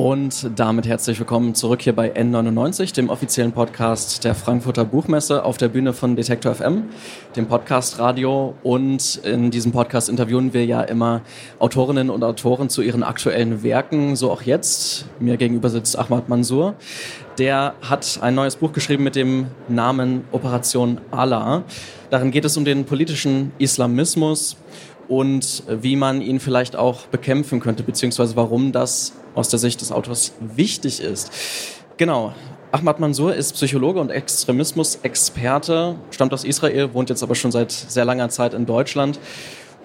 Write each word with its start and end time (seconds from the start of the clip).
Und 0.00 0.58
damit 0.58 0.86
herzlich 0.86 1.18
willkommen 1.18 1.54
zurück 1.54 1.82
hier 1.82 1.94
bei 1.94 2.10
N99, 2.16 2.94
dem 2.94 3.10
offiziellen 3.10 3.52
Podcast 3.52 4.24
der 4.24 4.34
Frankfurter 4.34 4.86
Buchmesse 4.86 5.44
auf 5.44 5.58
der 5.58 5.68
Bühne 5.68 5.92
von 5.92 6.16
Detektor 6.16 6.54
FM, 6.54 6.84
dem 7.36 7.46
Podcast 7.46 7.98
Radio. 7.98 8.54
Und 8.62 9.16
in 9.16 9.50
diesem 9.50 9.72
Podcast 9.72 10.08
interviewen 10.08 10.54
wir 10.54 10.64
ja 10.64 10.80
immer 10.80 11.20
Autorinnen 11.58 12.08
und 12.08 12.24
Autoren 12.24 12.70
zu 12.70 12.80
ihren 12.80 13.02
aktuellen 13.02 13.62
Werken, 13.62 14.16
so 14.16 14.30
auch 14.30 14.40
jetzt. 14.40 15.04
Mir 15.18 15.36
gegenüber 15.36 15.68
sitzt 15.68 15.98
Ahmad 15.98 16.30
Mansour. 16.30 16.76
Der 17.36 17.74
hat 17.82 18.20
ein 18.22 18.34
neues 18.34 18.56
Buch 18.56 18.72
geschrieben 18.72 19.04
mit 19.04 19.16
dem 19.16 19.48
Namen 19.68 20.24
Operation 20.32 20.98
Allah. 21.10 21.62
Darin 22.08 22.30
geht 22.30 22.46
es 22.46 22.56
um 22.56 22.64
den 22.64 22.86
politischen 22.86 23.52
Islamismus 23.58 24.56
und 25.10 25.64
wie 25.68 25.96
man 25.96 26.22
ihn 26.22 26.38
vielleicht 26.38 26.76
auch 26.76 27.06
bekämpfen 27.06 27.58
könnte, 27.58 27.82
beziehungsweise 27.82 28.36
warum 28.36 28.70
das 28.70 29.12
aus 29.34 29.48
der 29.48 29.58
Sicht 29.58 29.80
des 29.80 29.90
Autors 29.90 30.32
wichtig 30.38 31.02
ist. 31.02 31.32
Genau. 31.96 32.32
Ahmad 32.70 33.00
Mansour 33.00 33.34
ist 33.34 33.54
Psychologe 33.54 33.98
und 33.98 34.10
Extremismus-Experte, 34.10 35.96
stammt 36.12 36.32
aus 36.32 36.44
Israel, 36.44 36.94
wohnt 36.94 37.10
jetzt 37.10 37.24
aber 37.24 37.34
schon 37.34 37.50
seit 37.50 37.72
sehr 37.72 38.04
langer 38.04 38.28
Zeit 38.28 38.54
in 38.54 38.66
Deutschland. 38.66 39.18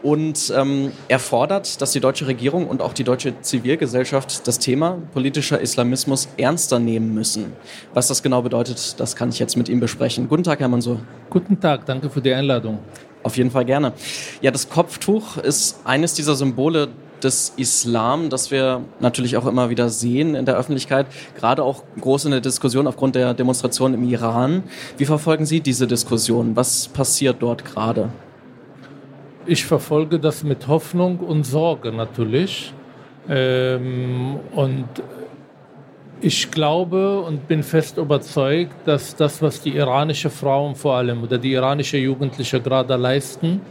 Und 0.03 0.53
ähm, 0.55 0.91
er 1.07 1.17
fordert, 1.17 1.81
dass 1.81 1.91
die 1.91 1.99
deutsche 1.99 2.27
Regierung 2.27 2.67
und 2.67 2.83
auch 2.83 2.93
die 2.93 3.03
deutsche 3.03 3.41
Zivilgesellschaft 3.41 4.47
das 4.47 4.59
Thema 4.59 4.99
politischer 5.15 5.59
Islamismus 5.59 6.27
ernster 6.37 6.77
nehmen 6.77 7.15
müssen. 7.15 7.53
Was 7.95 8.09
das 8.09 8.21
genau 8.21 8.43
bedeutet, 8.43 8.99
das 8.99 9.15
kann 9.15 9.29
ich 9.29 9.39
jetzt 9.39 9.57
mit 9.57 9.69
ihm 9.69 9.79
besprechen. 9.79 10.29
Guten 10.29 10.43
Tag, 10.43 10.59
Herr 10.59 10.67
Mansour. 10.67 10.99
Guten 11.31 11.59
Tag, 11.59 11.87
danke 11.87 12.11
für 12.11 12.21
die 12.21 12.35
Einladung. 12.35 12.77
Auf 13.25 13.37
jeden 13.37 13.49
Fall 13.49 13.65
gerne. 13.65 13.93
Ja, 14.41 14.51
das 14.51 14.69
Kopftuch 14.69 15.37
ist 15.37 15.79
eines 15.83 16.13
dieser 16.13 16.35
Symbole 16.35 16.89
des 17.23 17.53
Islam, 17.57 18.29
das 18.29 18.51
wir 18.51 18.81
natürlich 18.99 19.35
auch 19.35 19.47
immer 19.47 19.71
wieder 19.71 19.89
sehen 19.89 20.35
in 20.35 20.45
der 20.45 20.55
Öffentlichkeit, 20.55 21.07
gerade 21.35 21.63
auch 21.63 21.81
groß 21.99 22.25
in 22.25 22.31
der 22.31 22.41
Diskussion 22.41 22.85
aufgrund 22.85 23.15
der 23.15 23.33
Demonstration 23.33 23.95
im 23.95 24.07
Iran. 24.07 24.61
Wie 24.97 25.05
verfolgen 25.05 25.47
Sie 25.47 25.59
diese 25.59 25.87
Diskussion? 25.87 26.55
Was 26.55 26.87
passiert 26.87 27.37
dort 27.39 27.65
gerade? 27.65 28.09
Ich 29.47 29.65
verfolge 29.65 30.19
das 30.19 30.43
mit 30.43 30.67
Hoffnung 30.67 31.17
und 31.17 31.45
Sorge 31.45 31.91
natürlich. 31.91 32.73
Ähm, 33.27 34.39
und 34.53 34.85
ich 36.21 36.51
glaube 36.51 37.21
und 37.21 37.47
bin 37.47 37.63
fest 37.63 37.97
überzeugt, 37.97 38.75
dass 38.85 39.15
das, 39.15 39.41
was 39.41 39.61
die 39.61 39.75
iranische 39.75 40.29
Frauen 40.29 40.75
vor 40.75 40.95
allem 40.95 41.23
oder 41.23 41.37
die 41.37 41.51
iranische 41.53 41.97
Jugendliche 41.97 42.61
gerade 42.61 42.95
leisten, 42.95 43.61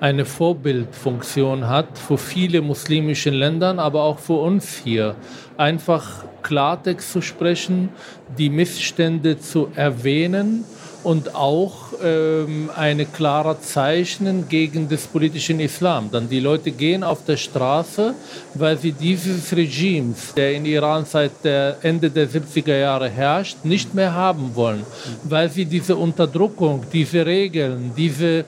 eine 0.00 0.24
Vorbildfunktion 0.24 1.68
hat 1.68 1.98
für 1.98 2.16
viele 2.16 2.62
muslimische 2.62 3.28
Länder, 3.28 3.78
aber 3.78 4.02
auch 4.02 4.18
für 4.18 4.40
uns 4.40 4.80
hier. 4.82 5.14
Einfach 5.58 6.24
Klartext 6.42 7.12
zu 7.12 7.20
sprechen, 7.20 7.90
die 8.38 8.48
Missstände 8.48 9.38
zu 9.38 9.68
erwähnen 9.74 10.64
und 11.02 11.34
auch 11.34 11.92
ähm, 12.02 12.70
eine 12.76 13.06
klare 13.06 13.60
Zeichen 13.60 14.48
gegen 14.48 14.88
das 14.88 15.06
politische 15.06 15.52
Islam. 15.54 16.10
Dann 16.10 16.28
die 16.28 16.40
Leute 16.40 16.70
gehen 16.70 17.02
auf 17.02 17.24
der 17.24 17.36
Straße, 17.36 18.14
weil 18.54 18.76
sie 18.78 18.92
dieses 18.92 19.54
Regime, 19.56 20.14
der 20.36 20.52
in 20.54 20.66
Iran 20.66 21.04
seit 21.04 21.44
der 21.44 21.76
Ende 21.82 22.10
der 22.10 22.28
70er 22.28 22.78
Jahre 22.78 23.08
herrscht, 23.08 23.64
nicht 23.64 23.94
mehr 23.94 24.12
haben 24.14 24.54
wollen, 24.54 24.84
weil 25.24 25.48
sie 25.50 25.64
diese 25.64 25.96
Unterdrückung, 25.96 26.84
diese 26.92 27.24
Regeln, 27.24 27.92
diese 27.96 28.44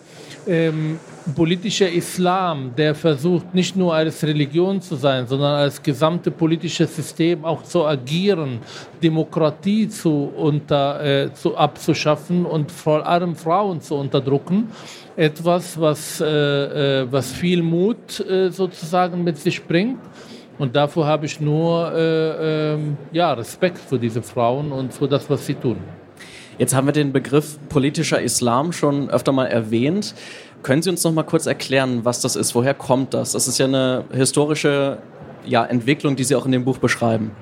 ähm, 0.47 0.99
politischer 1.35 1.91
Islam, 1.91 2.73
der 2.77 2.95
versucht 2.95 3.55
nicht 3.55 3.77
nur 3.77 3.95
als 3.95 4.23
Religion 4.23 4.81
zu 4.81 4.97
sein, 4.97 5.27
sondern 5.27 5.55
als 5.55 5.83
gesamte 5.83 6.31
politische 6.31 6.87
System 6.87 7.45
auch 7.45 7.63
zu 7.63 7.85
agieren, 7.87 8.59
Demokratie 9.03 9.89
zu, 9.89 10.33
unter, 10.37 11.05
äh, 11.05 11.33
zu 11.33 11.57
abzuschaffen 11.57 12.45
und 12.45 12.71
vor 12.71 13.07
allem 13.07 13.37
Frauen 13.37 13.81
zu 13.81 13.95
unterdrücken. 13.95 14.69
Etwas, 15.17 15.81
was, 15.81 16.21
äh, 16.21 17.03
äh, 17.03 17.07
was 17.11 17.33
viel 17.33 17.63
Mut 17.63 18.21
äh, 18.21 18.51
sozusagen 18.51 19.23
mit 19.23 19.39
sich 19.39 19.63
bringt. 19.65 20.01
Und 20.59 20.77
dafür 20.77 21.07
habe 21.07 21.27
ich 21.27 21.41
nur 21.41 21.93
äh, 21.95 22.73
ähm, 22.75 22.97
ja, 23.11 23.33
Respekt 23.33 23.79
für 23.79 23.99
diese 23.99 24.23
Frauen 24.23 24.71
und 24.71 24.93
für 24.93 25.09
das, 25.09 25.29
was 25.29 25.47
sie 25.47 25.55
tun. 25.55 26.02
Jetzt 26.59 26.75
haben 26.75 26.87
wir 26.87 26.93
den 26.93 27.13
Begriff 27.13 27.59
politischer 27.69 28.21
Islam 28.21 28.73
schon 28.73 29.11
öfter 29.11 29.33
mal 29.33 29.47
erwähnt. 29.47 30.15
Können 30.63 30.83
Sie 30.83 30.91
uns 30.91 31.03
noch 31.03 31.13
mal 31.13 31.23
kurz 31.25 31.47
erklären, 31.47 32.05
was 32.05 32.21
das 32.21 32.37
ist? 32.37 32.55
Woher 32.55 32.75
kommt 32.75 33.15
das? 33.15 33.33
Das 33.33 33.49
ist 33.49 33.59
ja 33.59 33.67
eine 33.67 34.05
historische 34.13 34.99
ja, 35.47 35.65
Entwicklung, 35.65 36.15
die 36.15 36.25
Sie 36.25 36.37
auch 36.37 36.47
in 36.47 36.53
dem 36.53 36.65
Buch 36.65 36.79
beschreiben. 36.79 37.33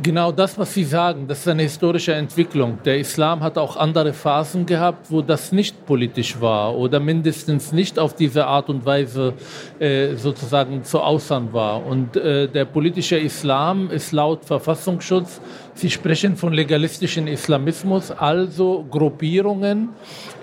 Genau 0.00 0.32
das, 0.32 0.58
was 0.58 0.72
Sie 0.72 0.84
sagen, 0.84 1.28
das 1.28 1.40
ist 1.40 1.48
eine 1.48 1.64
historische 1.64 2.14
Entwicklung. 2.14 2.78
Der 2.82 2.98
Islam 2.98 3.40
hat 3.40 3.58
auch 3.58 3.76
andere 3.76 4.14
Phasen 4.14 4.64
gehabt, 4.64 5.10
wo 5.10 5.20
das 5.20 5.52
nicht 5.52 5.84
politisch 5.84 6.40
war 6.40 6.74
oder 6.74 6.98
mindestens 6.98 7.72
nicht 7.72 7.98
auf 7.98 8.14
diese 8.14 8.46
Art 8.46 8.70
und 8.70 8.86
Weise 8.86 9.34
äh, 9.78 10.14
sozusagen 10.14 10.82
zu 10.82 11.02
äußern 11.02 11.52
war. 11.52 11.84
Und 11.84 12.16
äh, 12.16 12.48
der 12.48 12.64
politische 12.64 13.18
Islam 13.18 13.90
ist 13.90 14.12
laut 14.12 14.46
Verfassungsschutz 14.46 15.42
Sie 15.74 15.90
sprechen 15.90 16.36
von 16.36 16.52
legalistischen 16.52 17.26
Islamismus, 17.26 18.10
also 18.10 18.84
Gruppierungen, 18.90 19.88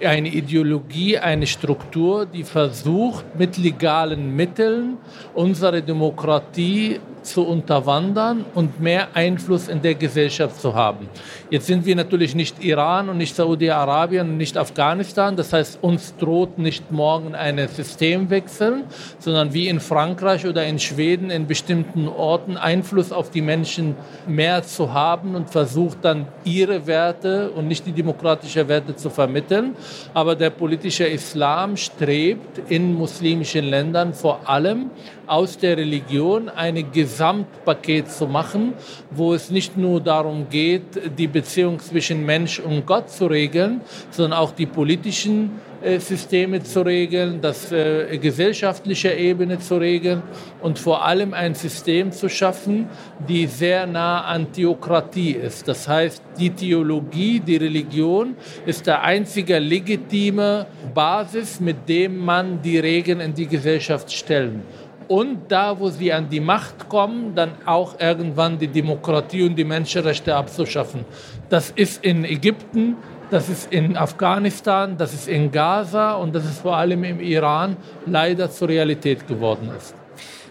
eine 0.04 0.28
Ideologie, 0.28 1.20
eine 1.20 1.46
Struktur, 1.46 2.26
die 2.26 2.44
versucht, 2.44 3.26
mit 3.38 3.58
legalen 3.58 4.36
Mitteln 4.36 4.98
unsere 5.36 5.84
Demokratie 5.84 7.00
zu 7.22 7.46
unterwandern 7.46 8.46
und 8.56 8.80
mehr 8.80 9.10
Einfluss 9.14 9.68
in 9.68 9.82
der 9.82 9.96
Gesellschaft 9.96 10.60
zu 10.60 10.74
haben. 10.74 11.10
Jetzt 11.50 11.68
sind 11.68 11.86
wir 11.86 11.96
natürlich 11.96 12.34
nicht 12.34 12.64
Iran 12.64 13.10
und 13.10 13.18
nicht 13.18 13.36
Saudi-Arabien 13.36 14.30
und 14.30 14.38
nicht 14.38 14.58
Afghanistan. 14.58 15.36
Das 15.36 15.54
heißt, 15.54 15.80
uns 15.84 16.16
droht 16.18 16.58
nicht 16.58 16.92
morgen 16.92 17.36
ein 17.36 17.68
Systemwechsel, 17.68 18.84
sondern 19.20 19.54
wie 19.54 19.68
in 19.68 19.80
Frankreich 19.80 20.48
oder 20.48 20.66
in 20.66 20.80
Schweden 20.80 21.30
in 21.30 21.46
bestimmten 21.46 22.08
Orten 22.08 22.58
Einfluss 22.58 23.12
auf 23.12 23.30
die 23.30 23.42
Menschen 23.42 23.96
mehr 24.28 24.64
zu 24.64 24.94
haben 24.94 25.19
und 25.24 25.50
versucht 25.50 26.00
dann 26.02 26.28
ihre 26.44 26.86
Werte 26.88 27.52
und 27.52 27.68
nicht 27.68 27.86
die 27.86 27.92
demokratischen 27.92 28.68
Werte 28.68 28.96
zu 28.96 29.10
vermitteln. 29.10 29.76
Aber 30.14 30.36
der 30.36 30.50
politische 30.50 31.06
Islam 31.06 31.78
strebt 31.78 32.62
in 32.70 32.96
muslimischen 32.96 33.66
Ländern 33.66 34.14
vor 34.14 34.50
allem 34.50 34.92
aus 35.28 35.58
der 35.58 35.78
Religion 35.78 36.50
ein 36.50 36.92
Gesamtpaket 36.92 38.10
zu 38.12 38.26
machen, 38.28 38.74
wo 39.12 39.34
es 39.34 39.52
nicht 39.52 39.78
nur 39.78 40.02
darum 40.02 40.50
geht, 40.50 41.18
die 41.18 41.28
Beziehung 41.28 41.80
zwischen 41.80 42.26
Mensch 42.26 42.60
und 42.60 42.86
Gott 42.86 43.10
zu 43.10 43.28
regeln, 43.28 43.82
sondern 44.10 44.40
auch 44.40 44.52
die 44.52 44.66
politischen 44.66 45.52
Systeme 46.00 46.62
zu 46.62 46.82
regeln, 46.82 47.40
das 47.42 47.72
äh, 47.72 48.18
gesellschaftliche 48.18 49.14
Ebene 49.14 49.60
zu 49.60 49.78
regeln 49.78 50.22
und 50.62 50.78
vor 50.78 51.06
allem 51.06 51.34
ein 51.34 51.56
System 51.56 52.12
zu 52.12 52.28
schaffen, 52.30 52.88
die 53.28 53.48
sehr 53.48 53.88
nah 53.88 54.26
an 54.26 54.52
Theokratie 54.52 55.32
ist. 55.32 55.68
Das 55.68 55.88
heißt, 55.88 56.22
die 56.38 56.50
Theologie, 56.50 57.40
die 57.40 57.58
Religion 57.58 58.36
ist 58.66 58.88
der 58.88 59.04
einzige 59.04 59.60
legitime 59.60 60.66
Basis, 60.94 61.60
mit 61.60 61.88
dem 61.88 62.18
man 62.18 62.62
die 62.62 62.80
Regeln 62.80 63.22
in 63.22 63.34
die 63.34 63.48
Gesellschaft 63.48 64.12
stellen 64.12 64.64
und 65.10 65.52
da, 65.52 65.80
wo 65.80 65.90
sie 65.90 66.14
an 66.14 66.30
die 66.30 66.40
Macht 66.40 66.88
kommen, 66.88 67.34
dann 67.34 67.56
auch 67.66 68.00
irgendwann 68.00 68.60
die 68.60 68.68
Demokratie 68.68 69.42
und 69.42 69.56
die 69.56 69.64
Menschenrechte 69.64 70.36
abzuschaffen. 70.36 71.04
Das 71.50 71.72
ist 71.72 72.06
in 72.06 72.24
Ägypten, 72.24 72.96
das 73.30 73.50
ist 73.50 73.72
in 73.72 73.96
Afghanistan, 73.96 74.98
das 74.98 75.14
ist 75.14 75.28
in 75.28 75.52
Gaza 75.52 76.14
und 76.14 76.34
das 76.34 76.46
ist 76.46 76.62
vor 76.62 76.76
allem 76.78 77.04
im 77.04 77.20
Iran 77.20 77.78
leider 78.06 78.50
zur 78.52 78.70
Realität 78.70 79.28
geworden 79.28 79.70
ist. 79.78 79.94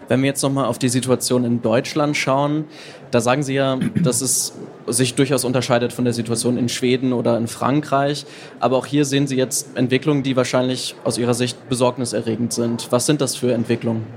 Wenn 0.07 0.21
wir 0.21 0.27
jetzt 0.27 0.41
nochmal 0.41 0.65
auf 0.65 0.79
die 0.79 0.89
Situation 0.89 1.43
in 1.43 1.61
Deutschland 1.61 2.17
schauen, 2.17 2.65
da 3.11 3.21
sagen 3.21 3.43
Sie 3.43 3.53
ja, 3.53 3.77
dass 4.01 4.21
es 4.21 4.57
sich 4.87 5.13
durchaus 5.13 5.45
unterscheidet 5.45 5.93
von 5.93 6.03
der 6.03 6.13
Situation 6.13 6.57
in 6.57 6.67
Schweden 6.67 7.13
oder 7.13 7.37
in 7.37 7.47
Frankreich. 7.47 8.25
Aber 8.59 8.77
auch 8.77 8.87
hier 8.87 9.05
sehen 9.05 9.27
Sie 9.27 9.35
jetzt 9.35 9.77
Entwicklungen, 9.77 10.23
die 10.23 10.35
wahrscheinlich 10.35 10.95
aus 11.03 11.19
Ihrer 11.19 11.35
Sicht 11.35 11.69
besorgniserregend 11.69 12.53
sind. 12.53 12.91
Was 12.91 13.05
sind 13.05 13.21
das 13.21 13.35
für 13.35 13.53
Entwicklungen? 13.53 14.07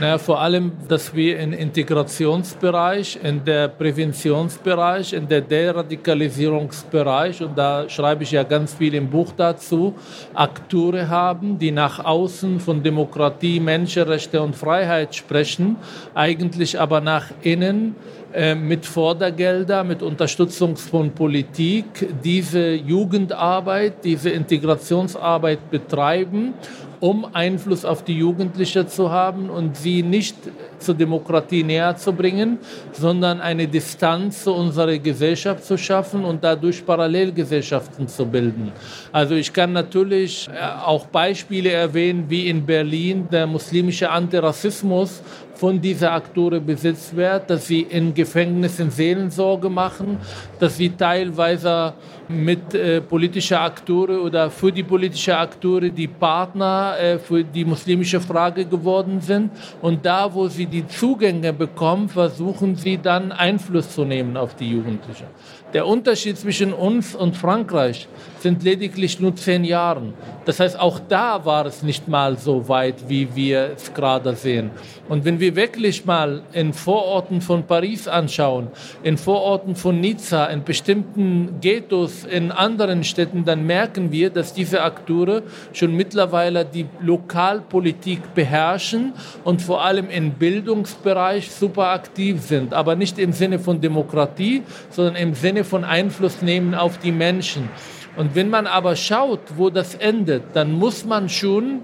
Naja, 0.00 0.16
vor 0.16 0.40
allem, 0.40 0.72
dass 0.88 1.14
wir 1.14 1.38
im 1.38 1.52
Integrationsbereich, 1.52 3.18
in 3.22 3.44
der 3.44 3.68
Präventionsbereich, 3.68 5.12
in 5.12 5.28
der 5.28 5.42
Deradikalisierungsbereich, 5.42 7.42
und 7.42 7.58
da 7.58 7.86
schreibe 7.86 8.22
ich 8.22 8.30
ja 8.30 8.42
ganz 8.42 8.72
viel 8.72 8.94
im 8.94 9.10
Buch 9.10 9.32
dazu, 9.36 9.94
Akteure 10.32 11.10
haben, 11.10 11.58
die 11.58 11.70
nach 11.70 12.02
außen 12.02 12.60
von 12.60 12.82
Demokratie, 12.82 13.60
Menschenrechte 13.60 14.40
und 14.40 14.56
Freiheit 14.56 15.14
sprechen, 15.14 15.76
eigentlich 16.14 16.80
aber 16.80 17.02
nach 17.02 17.26
innen 17.42 17.94
äh, 18.32 18.54
mit 18.54 18.86
Fördergelder, 18.86 19.84
mit 19.84 20.02
Unterstützung 20.02 20.78
von 20.78 21.10
Politik 21.10 22.08
diese 22.24 22.72
Jugendarbeit, 22.72 24.02
diese 24.02 24.30
Integrationsarbeit 24.30 25.70
betreiben 25.70 26.54
um 27.00 27.26
Einfluss 27.32 27.84
auf 27.84 28.04
die 28.04 28.16
Jugendlichen 28.16 28.86
zu 28.88 29.10
haben 29.10 29.48
und 29.48 29.76
sie 29.76 30.02
nicht 30.02 30.36
zur 30.78 30.94
Demokratie 30.94 31.62
näher 31.62 31.96
zu 31.96 32.12
bringen, 32.12 32.58
sondern 32.92 33.40
eine 33.40 33.66
Distanz 33.66 34.44
zu 34.44 34.54
unserer 34.54 34.98
Gesellschaft 34.98 35.64
zu 35.64 35.76
schaffen 35.78 36.24
und 36.24 36.44
dadurch 36.44 36.84
Parallelgesellschaften 36.84 38.06
zu 38.06 38.26
bilden. 38.26 38.72
Also 39.12 39.34
ich 39.34 39.52
kann 39.52 39.72
natürlich 39.72 40.48
äh, 40.48 40.60
auch 40.84 41.06
Beispiele 41.06 41.70
erwähnen, 41.70 42.26
wie 42.28 42.48
in 42.48 42.64
Berlin 42.64 43.28
der 43.30 43.46
muslimische 43.46 44.10
Antirassismus 44.10 45.22
von 45.60 45.78
dieser 45.78 46.12
Akteure 46.12 46.58
besitzt 46.58 47.14
wird, 47.14 47.50
dass 47.50 47.66
sie 47.66 47.82
in 47.82 48.14
Gefängnissen 48.14 48.90
Seelensorge 48.90 49.68
machen, 49.68 50.16
dass 50.58 50.78
sie 50.78 50.88
teilweise 50.88 51.92
mit 52.28 52.74
äh, 52.74 53.02
politischer 53.02 53.60
Akteure 53.60 54.22
oder 54.22 54.50
für 54.50 54.72
die 54.72 54.82
politische 54.82 55.36
Akteure 55.36 55.90
die 55.90 56.08
Partner 56.08 56.94
äh, 56.98 57.18
für 57.18 57.44
die 57.44 57.66
muslimische 57.66 58.20
Frage 58.22 58.64
geworden 58.64 59.20
sind. 59.20 59.50
Und 59.82 60.06
da, 60.06 60.32
wo 60.32 60.48
sie 60.48 60.64
die 60.64 60.86
Zugänge 60.86 61.52
bekommen, 61.52 62.08
versuchen 62.08 62.74
sie 62.76 62.96
dann 62.96 63.30
Einfluss 63.30 63.90
zu 63.90 64.06
nehmen 64.06 64.38
auf 64.38 64.54
die 64.54 64.70
Jugendlichen. 64.70 65.26
Der 65.72 65.86
Unterschied 65.86 66.36
zwischen 66.36 66.72
uns 66.72 67.14
und 67.14 67.36
Frankreich 67.36 68.08
sind 68.40 68.64
lediglich 68.64 69.20
nur 69.20 69.36
zehn 69.36 69.64
Jahre. 69.64 70.12
Das 70.44 70.58
heißt, 70.58 70.80
auch 70.80 70.98
da 71.08 71.44
war 71.44 71.66
es 71.66 71.82
nicht 71.82 72.08
mal 72.08 72.36
so 72.36 72.68
weit, 72.68 73.08
wie 73.08 73.28
wir 73.36 73.70
es 73.76 73.92
gerade 73.94 74.34
sehen. 74.34 74.70
Und 75.08 75.24
wenn 75.24 75.38
wir 75.38 75.54
wirklich 75.54 76.06
mal 76.06 76.42
in 76.52 76.72
Vororten 76.72 77.40
von 77.40 77.64
Paris 77.64 78.08
anschauen, 78.08 78.68
in 79.02 79.18
Vororten 79.18 79.76
von 79.76 80.00
Nizza, 80.00 80.46
in 80.46 80.64
bestimmten 80.64 81.60
Ghettos 81.60 82.24
in 82.24 82.50
anderen 82.50 83.04
Städten, 83.04 83.44
dann 83.44 83.66
merken 83.66 84.10
wir, 84.10 84.30
dass 84.30 84.54
diese 84.54 84.82
Akteure 84.82 85.42
schon 85.72 85.94
mittlerweile 85.94 86.64
die 86.64 86.86
Lokalpolitik 87.00 88.34
beherrschen 88.34 89.12
und 89.44 89.62
vor 89.62 89.84
allem 89.84 90.08
im 90.08 90.32
Bildungsbereich 90.32 91.50
super 91.50 91.88
aktiv 91.88 92.40
sind. 92.40 92.72
Aber 92.72 92.96
nicht 92.96 93.18
im 93.18 93.32
Sinne 93.32 93.58
von 93.58 93.80
Demokratie, 93.80 94.62
sondern 94.90 95.16
im 95.16 95.34
Sinne 95.34 95.59
von 95.64 95.84
Einfluss 95.84 96.42
nehmen 96.42 96.74
auf 96.74 96.98
die 96.98 97.12
Menschen. 97.12 97.68
Und 98.16 98.34
wenn 98.34 98.50
man 98.50 98.66
aber 98.66 98.96
schaut, 98.96 99.40
wo 99.56 99.70
das 99.70 99.94
endet, 99.94 100.42
dann 100.54 100.72
muss 100.72 101.04
man 101.04 101.28
schon 101.28 101.80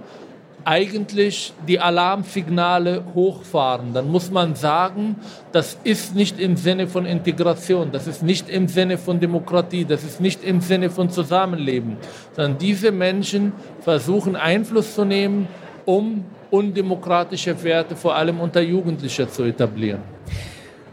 eigentlich 0.66 1.52
die 1.68 1.78
Alarmsignale 1.78 3.04
hochfahren. 3.14 3.94
Dann 3.94 4.10
muss 4.10 4.32
man 4.32 4.56
sagen, 4.56 5.14
das 5.52 5.78
ist 5.84 6.16
nicht 6.16 6.40
im 6.40 6.56
Sinne 6.56 6.88
von 6.88 7.06
Integration, 7.06 7.92
das 7.92 8.08
ist 8.08 8.24
nicht 8.24 8.48
im 8.48 8.66
Sinne 8.66 8.98
von 8.98 9.20
Demokratie, 9.20 9.84
das 9.84 10.02
ist 10.02 10.20
nicht 10.20 10.42
im 10.42 10.60
Sinne 10.60 10.90
von 10.90 11.08
Zusammenleben, 11.08 11.96
sondern 12.34 12.58
diese 12.58 12.90
Menschen 12.90 13.52
versuchen 13.80 14.34
Einfluss 14.34 14.96
zu 14.96 15.04
nehmen, 15.04 15.46
um 15.84 16.24
undemokratische 16.50 17.62
Werte 17.62 17.94
vor 17.94 18.16
allem 18.16 18.40
unter 18.40 18.60
Jugendlichen 18.60 19.28
zu 19.28 19.44
etablieren. 19.44 20.15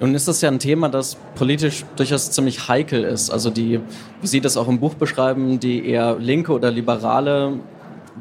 Nun 0.03 0.15
ist 0.15 0.27
das 0.27 0.41
ja 0.41 0.49
ein 0.51 0.59
Thema, 0.59 0.89
das 0.89 1.15
politisch 1.35 1.85
durchaus 1.95 2.29
ziemlich 2.29 2.67
heikel 2.67 3.05
ist. 3.05 3.29
Also 3.29 3.49
die, 3.49 3.79
wie 4.19 4.27
Sie 4.27 4.41
das 4.41 4.57
auch 4.57 4.67
im 4.67 4.81
Buch 4.81 4.95
beschreiben, 4.95 5.61
die 5.61 5.87
eher 5.87 6.17
linke 6.19 6.51
oder 6.51 6.71
liberale 6.71 7.53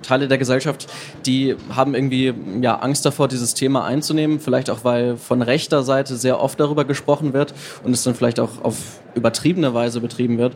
Teile 0.01 0.29
der 0.29 0.39
Gesellschaft, 0.39 0.87
die 1.27 1.57
haben 1.75 1.97
irgendwie 1.97 2.33
ja, 2.61 2.77
Angst 2.77 3.05
davor, 3.05 3.27
dieses 3.27 3.55
Thema 3.55 3.85
einzunehmen. 3.85 4.39
Vielleicht 4.39 4.71
auch, 4.71 4.85
weil 4.85 5.17
von 5.17 5.43
rechter 5.43 5.83
Seite 5.83 6.15
sehr 6.15 6.41
oft 6.41 6.61
darüber 6.61 6.85
gesprochen 6.85 7.33
wird 7.33 7.53
und 7.83 7.91
es 7.91 8.05
dann 8.05 8.15
vielleicht 8.15 8.39
auch 8.39 8.63
auf 8.63 9.01
übertriebene 9.17 9.75
Weise 9.75 10.01
betrieben 10.01 10.39
wird. 10.39 10.55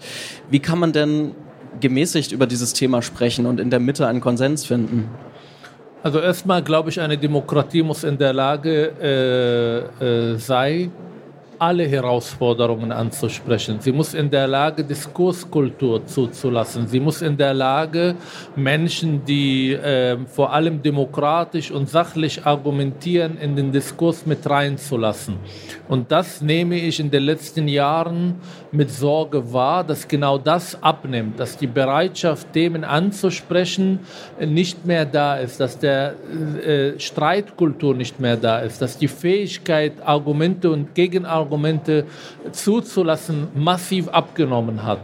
Wie 0.49 0.61
kann 0.61 0.79
man 0.79 0.93
denn 0.93 1.35
gemäßigt 1.81 2.31
über 2.31 2.47
dieses 2.47 2.73
Thema 2.73 3.03
sprechen 3.03 3.47
und 3.47 3.59
in 3.59 3.71
der 3.71 3.81
Mitte 3.81 4.07
einen 4.07 4.21
Konsens 4.21 4.65
finden? 4.65 5.11
Also 6.05 6.21
erstmal 6.21 6.63
glaube 6.63 6.91
ich, 6.91 7.01
eine 7.01 7.19
Demokratie 7.19 7.83
muss 7.83 8.05
in 8.05 8.17
der 8.17 8.33
Lage 8.33 9.91
äh, 10.01 10.05
äh, 10.05 10.39
sein, 10.39 10.93
alle 11.59 11.87
Herausforderungen 11.87 12.93
anzusprechen. 12.93 13.79
Sie 13.81 13.93
muss 13.93 14.15
in 14.15 14.31
der 14.31 14.47
Lage, 14.47 14.85
Diskurskultur 14.85 16.07
zuzulassen. 16.07 16.87
Sie 16.87 17.01
muss 17.01 17.23
in 17.23 17.37
der 17.37 17.55
Lage, 17.55 18.15
Menschen, 18.55 19.25
die 19.25 19.73
äh, 19.73 20.19
vor 20.27 20.53
allem 20.53 20.83
demokratisch 20.83 21.71
und 21.71 21.89
sachlich 21.89 22.45
argumentieren, 22.45 23.39
in 23.39 23.57
den 23.57 23.73
Diskurs 23.73 24.27
mit 24.27 24.49
reinzulassen. 24.49 25.37
Und 25.89 26.13
das 26.13 26.43
nehme 26.43 26.77
ich 26.77 27.01
in 27.01 27.11
den 27.11 27.23
letzten 27.23 27.69
Jahren 27.69 28.35
mit 28.73 28.91
Sorge 28.91 29.53
wahr, 29.53 29.85
dass 29.85 30.07
genau 30.07 30.39
das 30.39 30.83
abnimmt, 30.83 31.41
dass 31.41 31.57
die 31.57 31.67
Bereitschaft, 31.67 32.53
Themen 32.53 32.85
anzusprechen, 32.85 34.01
nicht 34.41 34.85
mehr 34.85 35.07
da 35.07 35.37
ist, 35.37 35.61
dass 35.61 35.79
der 35.79 36.15
äh, 36.65 36.99
Streitkultur 36.99 37.95
nicht 37.95 38.21
mehr 38.21 38.37
da 38.37 38.59
ist, 38.59 38.83
dass 38.83 38.99
die 38.99 39.09
Fähigkeit, 39.09 39.93
Argumente 40.05 40.71
und 40.71 40.95
Gegenargumente 40.95 41.46
Argumente 41.47 42.07
zuzulassen, 42.51 43.49
massiv 43.55 44.09
abgenommen 44.09 44.83
hat. 44.83 45.03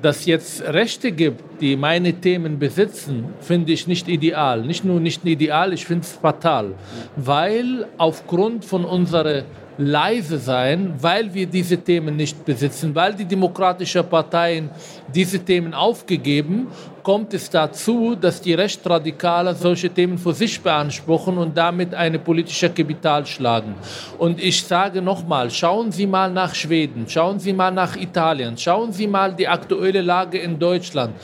Dass 0.00 0.26
jetzt 0.26 0.62
Rechte 0.62 1.10
gibt, 1.10 1.55
die 1.60 1.76
meine 1.76 2.12
Themen 2.12 2.58
besitzen, 2.58 3.24
finde 3.40 3.72
ich 3.72 3.86
nicht 3.86 4.08
ideal. 4.08 4.62
Nicht 4.62 4.84
nur 4.84 5.00
nicht 5.00 5.24
ideal, 5.24 5.72
ich 5.72 5.86
finde 5.86 6.02
es 6.02 6.12
fatal, 6.12 6.74
weil 7.16 7.86
aufgrund 7.98 8.64
von 8.64 8.84
unserer 8.84 9.44
leise 9.78 10.38
sein, 10.38 10.94
weil 11.00 11.32
wir 11.32 11.46
diese 11.46 11.76
Themen 11.76 12.16
nicht 12.16 12.44
besitzen, 12.44 12.94
weil 12.94 13.14
die 13.14 13.24
demokratischen 13.24 14.08
Parteien 14.08 14.70
diese 15.12 15.38
Themen 15.38 15.74
aufgegeben, 15.74 16.68
kommt 17.02 17.34
es 17.34 17.48
dazu, 17.48 18.16
dass 18.16 18.40
die 18.40 18.54
Rechtsradikale 18.54 19.54
solche 19.54 19.88
Themen 19.90 20.18
für 20.18 20.32
sich 20.32 20.60
beanspruchen 20.60 21.38
und 21.38 21.56
damit 21.56 21.94
eine 21.94 22.18
politische 22.18 22.68
Kapital 22.70 23.24
schlagen. 23.26 23.76
Und 24.18 24.42
ich 24.42 24.64
sage 24.64 25.00
nochmal, 25.00 25.50
schauen 25.50 25.92
Sie 25.92 26.06
mal 26.06 26.32
nach 26.32 26.54
Schweden, 26.54 27.04
schauen 27.08 27.38
Sie 27.38 27.52
mal 27.52 27.70
nach 27.70 27.96
Italien, 27.96 28.56
schauen 28.58 28.92
Sie 28.92 29.06
mal 29.06 29.32
die 29.34 29.46
aktuelle 29.46 30.00
Lage 30.00 30.38
in 30.38 30.58
Deutschland. 30.58 31.14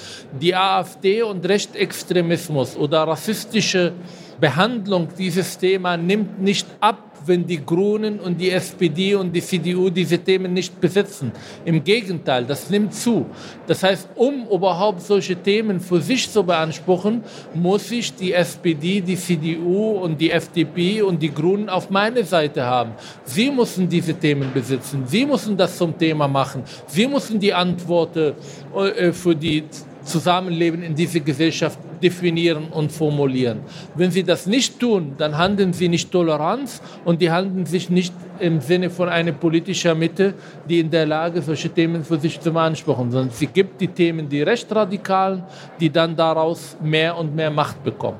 Die 0.40 0.54
AfD 0.54 1.22
und 1.22 1.46
Rechtsextremismus 1.46 2.76
oder 2.76 3.02
rassistische 3.02 3.92
Behandlung 4.40 5.08
dieses 5.18 5.58
Thema 5.58 5.96
nimmt 5.96 6.40
nicht 6.40 6.66
ab, 6.80 7.12
wenn 7.26 7.46
die 7.46 7.64
Grünen 7.64 8.18
und 8.18 8.40
die 8.40 8.50
SPD 8.50 9.14
und 9.14 9.32
die 9.32 9.42
CDU 9.42 9.90
diese 9.90 10.18
Themen 10.18 10.52
nicht 10.52 10.80
besetzen. 10.80 11.32
Im 11.64 11.84
Gegenteil, 11.84 12.44
das 12.44 12.68
nimmt 12.70 12.94
zu. 12.94 13.26
Das 13.66 13.82
heißt, 13.82 14.08
um 14.16 14.46
überhaupt 14.48 15.02
solche 15.02 15.36
Themen 15.36 15.78
für 15.78 16.00
sich 16.00 16.28
zu 16.30 16.42
beanspruchen, 16.42 17.22
muss 17.54 17.90
ich 17.90 18.14
die 18.14 18.32
SPD, 18.32 19.00
die 19.00 19.16
CDU 19.16 19.98
und 20.02 20.20
die 20.20 20.30
FDP 20.30 21.02
und 21.02 21.22
die 21.22 21.32
Grünen 21.32 21.68
auf 21.68 21.90
meine 21.90 22.24
Seite 22.24 22.64
haben. 22.64 22.92
Sie 23.24 23.50
müssen 23.50 23.88
diese 23.88 24.14
Themen 24.14 24.50
besitzen. 24.52 25.04
Sie 25.06 25.24
müssen 25.24 25.56
das 25.56 25.76
zum 25.78 25.96
Thema 25.96 26.26
machen. 26.26 26.64
Sie 26.86 27.06
müssen 27.06 27.38
die 27.38 27.52
Antworten 27.52 28.34
äh, 28.74 29.12
für 29.12 29.36
die 29.36 29.64
Zusammenleben 30.04 30.82
in 30.82 30.94
dieser 30.94 31.20
Gesellschaft 31.20 31.78
definieren 32.02 32.68
und 32.68 32.90
formulieren. 32.92 33.60
Wenn 33.94 34.10
sie 34.10 34.24
das 34.24 34.46
nicht 34.46 34.80
tun, 34.80 35.14
dann 35.18 35.38
handeln 35.38 35.72
sie 35.72 35.88
nicht 35.88 36.10
Toleranz 36.10 36.82
und 37.04 37.22
die 37.22 37.30
handeln 37.30 37.66
sich 37.66 37.90
nicht 37.90 38.12
im 38.40 38.60
Sinne 38.60 38.90
von 38.90 39.08
einer 39.08 39.32
politischen 39.32 39.98
Mitte, 39.98 40.34
die 40.68 40.80
in 40.80 40.90
der 40.90 41.06
Lage 41.06 41.40
solche 41.42 41.70
Themen 41.70 42.04
für 42.04 42.18
sich 42.18 42.40
zu 42.40 42.52
beanspruchen, 42.52 43.10
sondern 43.10 43.30
sie 43.30 43.46
gibt 43.46 43.80
die 43.80 43.88
Themen 43.88 44.28
die 44.28 44.42
Rechtsradikalen, 44.42 45.44
die 45.78 45.90
dann 45.90 46.16
daraus 46.16 46.76
mehr 46.82 47.16
und 47.16 47.34
mehr 47.34 47.50
Macht 47.50 47.82
bekommen. 47.84 48.18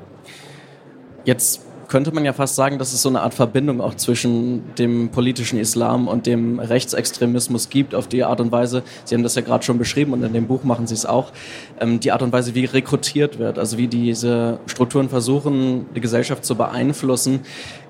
Jetzt 1.25 1.65
könnte 1.93 2.11
man 2.11 2.25
ja 2.25 2.33
fast 2.33 2.55
sagen, 2.55 2.79
dass 2.79 2.91
es 2.91 3.03
so 3.03 3.09
eine 3.09 3.21
Art 3.21 3.35
Verbindung 3.35 3.79
auch 3.79 3.93
zwischen 3.93 4.73
dem 4.79 5.09
politischen 5.09 5.59
Islam 5.59 6.07
und 6.07 6.25
dem 6.25 6.57
Rechtsextremismus 6.57 7.69
gibt, 7.69 7.93
auf 7.93 8.07
die 8.07 8.23
Art 8.23 8.41
und 8.41 8.51
Weise, 8.51 8.81
Sie 9.05 9.13
haben 9.13 9.21
das 9.21 9.35
ja 9.35 9.43
gerade 9.43 9.63
schon 9.63 9.77
beschrieben 9.77 10.11
und 10.13 10.23
in 10.23 10.33
dem 10.33 10.47
Buch 10.47 10.63
machen 10.63 10.87
Sie 10.87 10.95
es 10.95 11.05
auch, 11.05 11.31
ähm, 11.79 11.99
die 11.99 12.11
Art 12.11 12.23
und 12.23 12.33
Weise, 12.33 12.55
wie 12.55 12.65
rekrutiert 12.65 13.37
wird, 13.37 13.59
also 13.59 13.77
wie 13.77 13.87
diese 13.87 14.57
Strukturen 14.65 15.07
versuchen, 15.07 15.85
die 15.95 16.01
Gesellschaft 16.01 16.43
zu 16.45 16.55
beeinflussen. 16.55 17.41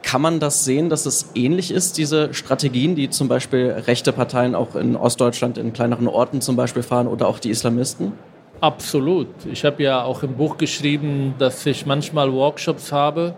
Kann 0.01 0.21
man 0.21 0.41
das 0.41 0.65
sehen, 0.65 0.89
dass 0.89 1.05
es 1.05 1.29
ähnlich 1.33 1.71
ist, 1.71 1.97
diese 1.97 2.33
Strategien, 2.33 2.95
die 2.95 3.09
zum 3.09 3.29
Beispiel 3.29 3.69
rechte 3.87 4.11
Parteien 4.11 4.53
auch 4.53 4.75
in 4.75 4.97
Ostdeutschland 4.97 5.57
in 5.57 5.71
kleineren 5.71 6.09
Orten 6.09 6.41
zum 6.41 6.57
Beispiel 6.57 6.83
fahren 6.83 7.07
oder 7.07 7.29
auch 7.29 7.39
die 7.39 7.51
Islamisten? 7.51 8.11
Absolut. 8.59 9.27
Ich 9.49 9.63
habe 9.63 9.81
ja 9.81 10.03
auch 10.03 10.23
im 10.23 10.35
Buch 10.35 10.57
geschrieben, 10.57 11.35
dass 11.39 11.65
ich 11.65 11.85
manchmal 11.85 12.33
Workshops 12.33 12.91
habe, 12.91 13.35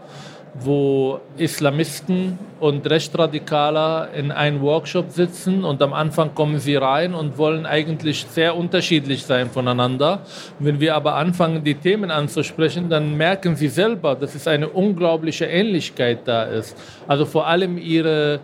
wo 0.62 1.20
Islamisten 1.38 2.40
und 2.62 2.90
Rechtsradikaler 2.90 4.10
in 4.16 4.32
einem 4.32 4.62
Workshop 4.62 5.12
sitzen 5.12 5.66
und 5.66 5.82
am 5.82 5.92
Anfang 5.92 6.34
kommen 6.34 6.60
sie 6.60 6.76
rein 6.76 7.14
und 7.14 7.38
wollen 7.38 7.66
eigentlich 7.66 8.26
sehr 8.30 8.56
unterschiedlich 8.56 9.24
sein 9.26 9.50
voneinander. 9.50 10.22
Wenn 10.60 10.80
wir 10.80 10.96
aber 10.96 11.16
anfangen, 11.16 11.64
die 11.64 11.76
Themen 11.76 12.10
anzusprechen, 12.10 12.90
dann 12.90 13.18
merken 13.18 13.56
sie 13.56 13.68
selber, 13.68 14.16
dass 14.16 14.34
es 14.34 14.48
eine 14.48 14.70
unglaubliche 14.70 15.46
Ähnlichkeit 15.46 16.20
da 16.26 16.44
ist. 16.44 16.78
Also 17.08 17.26
vor 17.26 17.48
allem 17.48 17.78
ihre 17.78 18.40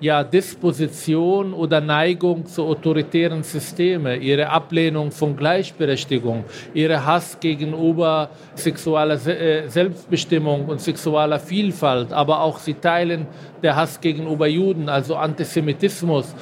ja, 0.00 0.22
Disposition 0.22 1.54
oder 1.54 1.80
Neigung 1.80 2.44
zu 2.44 2.64
autoritären 2.64 3.42
Systemen, 3.42 4.20
ihre 4.20 4.50
Ablehnung 4.50 5.10
von 5.10 5.34
Gleichberechtigung, 5.34 6.44
ihre 6.74 7.06
Hass 7.06 7.40
gegenüber 7.40 8.28
sexueller 8.54 9.14
äh, 9.26 9.66
Selbstbestimmung 9.68 10.66
und 10.66 10.80
sexueller 10.80 11.38
Vielfalt, 11.38 11.53
aber 12.12 12.40
auch 12.40 12.58
sie 12.58 12.74
teilen 12.74 13.26
der 13.62 13.76
Hass 13.76 14.00
gegenüber 14.00 14.46
Juden, 14.46 14.88
also 14.88 15.16
Antisemitismus 15.16 16.34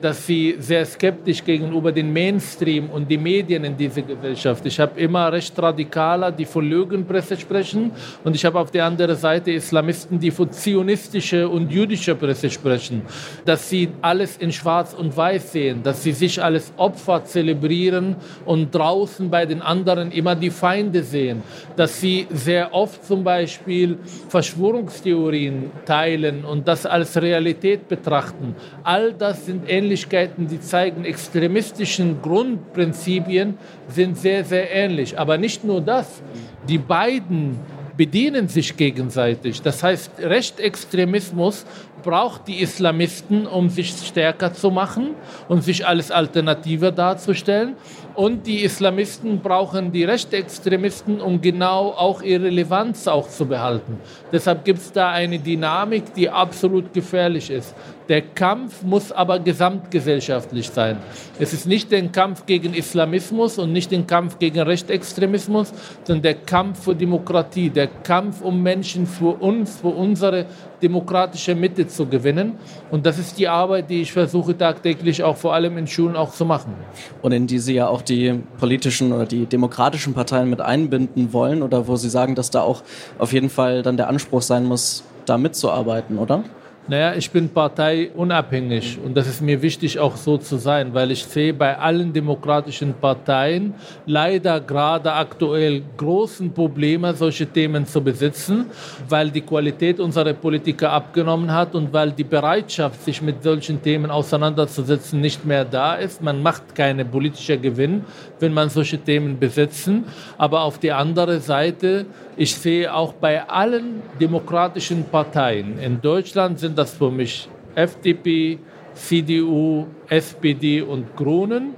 dass 0.00 0.26
sie 0.26 0.56
sehr 0.58 0.84
skeptisch 0.84 1.44
gegenüber 1.44 1.92
den 1.92 2.12
Mainstream 2.12 2.90
und 2.90 3.10
die 3.10 3.18
Medien 3.18 3.64
in 3.64 3.76
dieser 3.76 4.02
Gesellschaft. 4.02 4.66
Ich 4.66 4.78
habe 4.80 5.00
immer 5.00 5.32
recht 5.32 5.56
Radikaler, 5.60 6.32
die 6.32 6.44
von 6.44 6.68
Lügenpresse 6.68 7.36
sprechen 7.36 7.92
und 8.24 8.34
ich 8.34 8.44
habe 8.44 8.58
auf 8.58 8.70
der 8.70 8.84
anderen 8.84 9.16
Seite 9.16 9.52
Islamisten, 9.52 10.18
die 10.18 10.30
von 10.30 10.50
zionistischer 10.50 11.50
und 11.50 11.70
jüdischer 11.70 12.14
Presse 12.14 12.50
sprechen. 12.50 13.02
Dass 13.44 13.68
sie 13.68 13.88
alles 14.02 14.36
in 14.36 14.52
schwarz 14.52 14.94
und 14.94 15.16
weiß 15.16 15.52
sehen, 15.52 15.82
dass 15.82 16.02
sie 16.02 16.12
sich 16.12 16.42
als 16.42 16.72
Opfer 16.76 17.24
zelebrieren 17.24 18.16
und 18.44 18.74
draußen 18.74 19.30
bei 19.30 19.46
den 19.46 19.62
anderen 19.62 20.10
immer 20.12 20.34
die 20.34 20.50
Feinde 20.50 21.02
sehen. 21.02 21.42
Dass 21.76 22.00
sie 22.00 22.26
sehr 22.30 22.74
oft 22.74 23.04
zum 23.04 23.24
Beispiel 23.24 23.98
Verschwörungstheorien 24.28 25.70
teilen 25.84 26.44
und 26.44 26.66
das 26.66 26.86
als 26.86 27.20
Realität 27.20 27.88
betrachten. 27.88 28.54
All 28.82 29.12
das 29.12 29.46
sind 29.46 29.59
sind 29.60 29.70
Ähnlichkeiten, 29.70 30.48
die 30.48 30.60
zeigen, 30.60 31.04
extremistischen 31.04 32.22
Grundprinzipien 32.22 33.58
sind 33.88 34.16
sehr, 34.16 34.44
sehr 34.44 34.70
ähnlich. 34.72 35.18
Aber 35.18 35.38
nicht 35.38 35.64
nur 35.64 35.80
das, 35.80 36.22
die 36.68 36.78
beiden 36.78 37.58
bedienen 37.96 38.48
sich 38.48 38.76
gegenseitig. 38.76 39.60
Das 39.60 39.82
heißt, 39.82 40.12
Rechtsextremismus 40.20 41.66
braucht 42.02 42.48
die 42.48 42.60
Islamisten, 42.60 43.46
um 43.46 43.68
sich 43.68 43.90
stärker 43.90 44.52
zu 44.52 44.70
machen 44.70 45.14
und 45.48 45.62
sich 45.62 45.86
als 45.86 46.10
Alternative 46.10 46.92
darzustellen. 46.92 47.76
Und 48.14 48.46
die 48.46 48.64
Islamisten 48.64 49.40
brauchen 49.40 49.92
die 49.92 50.04
Rechtsextremisten, 50.04 51.20
um 51.20 51.40
genau 51.40 51.90
auch 51.90 52.22
ihre 52.22 52.44
Relevanz 52.44 53.06
auch 53.06 53.28
zu 53.28 53.46
behalten. 53.46 53.98
Deshalb 54.32 54.64
gibt 54.64 54.80
es 54.80 54.92
da 54.92 55.10
eine 55.10 55.38
Dynamik, 55.38 56.12
die 56.14 56.28
absolut 56.28 56.92
gefährlich 56.92 57.50
ist. 57.50 57.74
Der 58.08 58.22
Kampf 58.22 58.82
muss 58.82 59.12
aber 59.12 59.38
gesamtgesellschaftlich 59.38 60.68
sein. 60.68 60.96
Es 61.38 61.52
ist 61.52 61.66
nicht 61.66 61.92
der 61.92 62.08
Kampf 62.08 62.44
gegen 62.44 62.74
Islamismus 62.74 63.56
und 63.58 63.72
nicht 63.72 63.92
der 63.92 64.02
Kampf 64.02 64.38
gegen 64.40 64.60
Rechtsextremismus, 64.60 65.72
sondern 66.02 66.22
der 66.22 66.34
Kampf 66.34 66.82
für 66.82 66.94
Demokratie, 66.96 67.70
der 67.70 67.86
Kampf 67.86 68.40
um 68.40 68.60
Menschen, 68.60 69.06
für 69.06 69.40
uns, 69.40 69.78
für 69.78 69.88
unsere 69.88 70.46
demokratische 70.82 71.54
Mitte 71.54 71.86
zu 71.90 72.06
gewinnen. 72.06 72.54
Und 72.90 73.06
das 73.06 73.18
ist 73.18 73.38
die 73.38 73.48
Arbeit, 73.48 73.90
die 73.90 74.02
ich 74.02 74.12
versuche 74.12 74.56
tagtäglich 74.56 75.22
auch 75.22 75.36
vor 75.36 75.54
allem 75.54 75.76
in 75.78 75.86
Schulen 75.86 76.16
auch 76.16 76.32
zu 76.32 76.44
machen. 76.44 76.74
Und 77.22 77.32
in 77.32 77.46
die 77.46 77.58
Sie 77.58 77.74
ja 77.74 77.88
auch 77.88 78.02
die 78.02 78.40
politischen 78.58 79.12
oder 79.12 79.26
die 79.26 79.46
demokratischen 79.46 80.14
Parteien 80.14 80.48
mit 80.48 80.60
einbinden 80.60 81.32
wollen 81.32 81.62
oder 81.62 81.86
wo 81.86 81.96
Sie 81.96 82.10
sagen, 82.10 82.34
dass 82.34 82.50
da 82.50 82.62
auch 82.62 82.82
auf 83.18 83.32
jeden 83.32 83.50
Fall 83.50 83.82
dann 83.82 83.96
der 83.96 84.08
Anspruch 84.08 84.42
sein 84.42 84.64
muss, 84.64 85.04
da 85.26 85.38
mitzuarbeiten, 85.38 86.18
oder? 86.18 86.44
Naja, 86.90 87.14
ich 87.14 87.30
bin 87.30 87.48
parteiunabhängig 87.48 88.98
und 89.04 89.16
das 89.16 89.28
ist 89.28 89.40
mir 89.40 89.62
wichtig 89.62 90.00
auch 90.00 90.16
so 90.16 90.38
zu 90.38 90.56
sein, 90.56 90.92
weil 90.92 91.12
ich 91.12 91.24
sehe 91.24 91.54
bei 91.54 91.78
allen 91.78 92.12
demokratischen 92.12 92.94
Parteien 92.94 93.74
leider 94.06 94.58
gerade 94.58 95.12
aktuell 95.12 95.82
großen 95.96 96.52
Probleme, 96.52 97.14
solche 97.14 97.46
Themen 97.46 97.86
zu 97.86 98.02
besitzen, 98.02 98.66
weil 99.08 99.30
die 99.30 99.42
Qualität 99.42 100.00
unserer 100.00 100.32
Politiker 100.32 100.90
abgenommen 100.90 101.52
hat 101.52 101.76
und 101.76 101.92
weil 101.92 102.10
die 102.10 102.24
Bereitschaft, 102.24 103.04
sich 103.04 103.22
mit 103.22 103.44
solchen 103.44 103.80
Themen 103.80 104.10
auseinanderzusetzen, 104.10 105.20
nicht 105.20 105.44
mehr 105.44 105.64
da 105.64 105.94
ist. 105.94 106.20
Man 106.20 106.42
macht 106.42 106.74
keine 106.74 107.04
politische 107.04 107.56
Gewinn, 107.56 108.04
wenn 108.40 108.52
man 108.52 108.68
solche 108.68 108.98
Themen 108.98 109.38
besitzen. 109.38 110.06
Aber 110.36 110.62
auf 110.62 110.80
der 110.80 110.98
anderen 110.98 111.40
Seite, 111.40 112.06
ich 112.36 112.56
sehe 112.56 112.92
auch 112.92 113.12
bei 113.12 113.48
allen 113.48 114.02
demokratischen 114.20 115.04
Parteien 115.04 115.78
in 115.78 116.00
Deutschland 116.00 116.58
sind 116.58 116.79
das 116.80 116.94
für 116.94 117.10
mich 117.10 117.48
FDP, 117.74 118.58
CDU, 118.94 119.86
SPD 120.08 120.80
und 120.82 121.14
Grünen. 121.14 121.74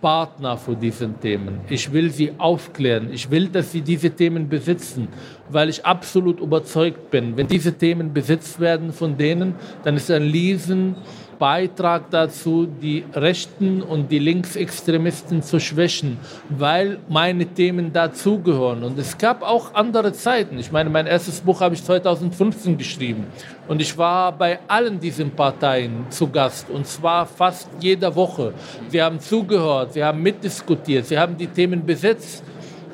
Partner 0.00 0.56
für 0.56 0.76
diese 0.76 1.10
Themen. 1.14 1.60
Ich 1.68 1.90
will 1.90 2.10
sie 2.10 2.30
aufklären. 2.38 3.08
Ich 3.12 3.28
will, 3.30 3.48
dass 3.48 3.72
sie 3.72 3.80
diese 3.80 4.10
Themen 4.10 4.48
besitzen, 4.48 5.08
weil 5.48 5.68
ich 5.70 5.84
absolut 5.84 6.38
überzeugt 6.38 7.10
bin, 7.10 7.36
wenn 7.36 7.46
diese 7.46 7.72
Themen 7.72 8.12
besitzt 8.12 8.60
werden 8.60 8.92
von 8.92 9.16
denen, 9.16 9.54
dann 9.82 9.96
ist 9.96 10.10
ein 10.10 10.30
riesen 10.30 10.96
Beitrag 11.38 12.10
dazu, 12.10 12.66
die 12.66 13.04
Rechten 13.14 13.82
und 13.82 14.10
die 14.10 14.18
Linksextremisten 14.18 15.42
zu 15.42 15.60
schwächen, 15.60 16.18
weil 16.48 16.98
meine 17.08 17.46
Themen 17.46 17.92
dazugehören. 17.92 18.82
Und 18.82 18.98
es 18.98 19.16
gab 19.18 19.42
auch 19.42 19.74
andere 19.74 20.12
Zeiten. 20.12 20.58
Ich 20.58 20.72
meine, 20.72 20.90
mein 20.90 21.06
erstes 21.06 21.40
Buch 21.40 21.60
habe 21.60 21.74
ich 21.74 21.84
2015 21.84 22.78
geschrieben. 22.78 23.26
Und 23.68 23.80
ich 23.80 23.96
war 23.96 24.32
bei 24.32 24.58
allen 24.68 25.00
diesen 25.00 25.30
Parteien 25.30 26.06
zu 26.10 26.28
Gast. 26.28 26.70
Und 26.70 26.86
zwar 26.86 27.26
fast 27.26 27.68
jede 27.80 28.14
Woche. 28.14 28.52
Sie 28.88 29.02
haben 29.02 29.20
zugehört, 29.20 29.92
sie 29.92 30.04
haben 30.04 30.22
mitdiskutiert, 30.22 31.06
sie 31.06 31.18
haben 31.18 31.36
die 31.36 31.48
Themen 31.48 31.84
besetzt. 31.84 32.44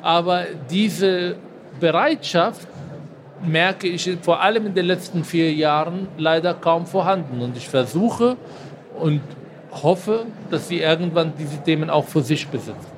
Aber 0.01 0.45
diese 0.69 1.35
Bereitschaft, 1.79 2.67
merke 3.45 3.87
ich 3.87 4.09
vor 4.21 4.41
allem 4.41 4.67
in 4.67 4.73
den 4.73 4.85
letzten 4.85 5.23
vier 5.23 5.53
Jahren 5.53 6.07
leider 6.17 6.53
kaum 6.53 6.85
vorhanden. 6.85 7.41
Und 7.41 7.57
ich 7.57 7.67
versuche 7.67 8.37
und 8.99 9.21
hoffe, 9.71 10.25
dass 10.51 10.67
sie 10.67 10.79
irgendwann 10.79 11.33
diese 11.37 11.57
Themen 11.63 11.89
auch 11.89 12.05
für 12.05 12.21
sich 12.21 12.47
besitzen. 12.47 12.93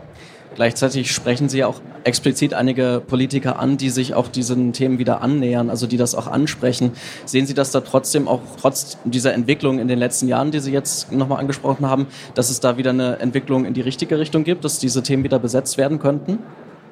Gleichzeitig 0.56 1.12
sprechen 1.12 1.50
Sie 1.50 1.66
auch 1.66 1.82
explizit 2.06 2.54
einige 2.54 3.04
Politiker 3.06 3.60
an, 3.60 3.76
die 3.76 3.90
sich 3.90 4.14
auch 4.14 4.30
diesen 4.30 4.72
Themen 4.72 5.00
wieder 5.00 5.22
annähern, 5.22 5.70
also 5.70 5.86
die 5.86 5.98
das 5.98 6.16
auch 6.16 6.28
ansprechen. 6.28 6.92
Sehen 7.26 7.46
Sie 7.46 7.54
das 7.54 7.72
da 7.72 7.82
trotzdem 7.82 8.30
auch 8.30 8.40
trotz 8.60 8.98
dieser 9.04 9.34
Entwicklung 9.34 9.80
in 9.80 9.90
den 9.90 10.00
letzten 10.00 10.30
Jahren, 10.30 10.52
die 10.52 10.60
Sie 10.60 10.72
jetzt 10.72 11.12
nochmal 11.12 11.40
angesprochen 11.40 11.86
haben, 11.88 12.08
dass 12.36 12.50
es 12.50 12.62
da 12.62 12.78
wieder 12.78 12.92
eine 12.92 13.20
Entwicklung 13.20 13.66
in 13.66 13.74
die 13.74 13.82
richtige 13.82 14.18
Richtung 14.18 14.46
gibt, 14.46 14.64
dass 14.64 14.80
diese 14.80 15.04
Themen 15.04 15.26
wieder 15.26 15.40
besetzt 15.40 15.78
werden 15.78 16.00
könnten? 16.00 16.40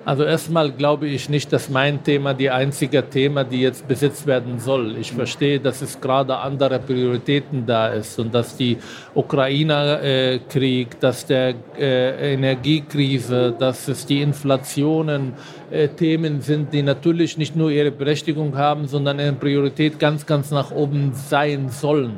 Also 0.05 0.25
erstmal 0.25 0.69
glaube 0.69 1.07
ich 1.07 1.29
nicht, 1.29 1.53
dass 1.53 1.69
mein 1.69 2.03
Thema 2.03 2.33
die 2.33 2.49
einzige 2.49 3.09
Thema, 3.09 3.45
die 3.45 3.61
jetzt 3.61 3.87
besetzt 3.87 4.27
werden 4.27 4.59
soll. 4.59 4.97
Ich 4.97 5.13
verstehe, 5.13 5.61
dass 5.61 5.81
es 5.81 6.01
gerade 6.01 6.35
andere 6.35 6.79
Prioritäten 6.79 7.65
da 7.65 7.87
ist 7.87 8.19
und 8.19 8.33
dass 8.33 8.57
die 8.57 8.77
Ukraine-Krieg, 9.15 10.99
dass 10.99 11.25
der 11.25 11.55
äh, 11.79 12.33
Energiekrise, 12.33 13.55
dass 13.57 13.87
es 13.87 14.05
die 14.05 14.21
Inflationen 14.21 15.35
äh, 15.71 15.87
Themen 15.87 16.41
sind, 16.41 16.73
die 16.73 16.83
natürlich 16.83 17.37
nicht 17.37 17.55
nur 17.55 17.71
ihre 17.71 17.91
Berechtigung 17.91 18.57
haben, 18.57 18.87
sondern 18.87 19.21
eine 19.21 19.31
Priorität 19.31 19.99
ganz, 19.99 20.25
ganz 20.25 20.51
nach 20.51 20.71
oben 20.71 21.13
sein 21.13 21.69
sollen. 21.69 22.17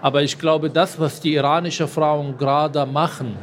Aber 0.00 0.22
ich 0.22 0.38
glaube, 0.38 0.70
das, 0.70 1.00
was 1.00 1.20
die 1.20 1.34
iranischen 1.34 1.88
Frauen 1.88 2.38
gerade 2.38 2.86
machen, 2.86 3.34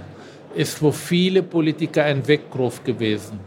ist 0.55 0.77
für 0.77 0.93
viele 0.93 1.43
Politiker 1.43 2.05
ein 2.05 2.25
Weckruf 2.25 2.81
gewesen. 2.81 3.37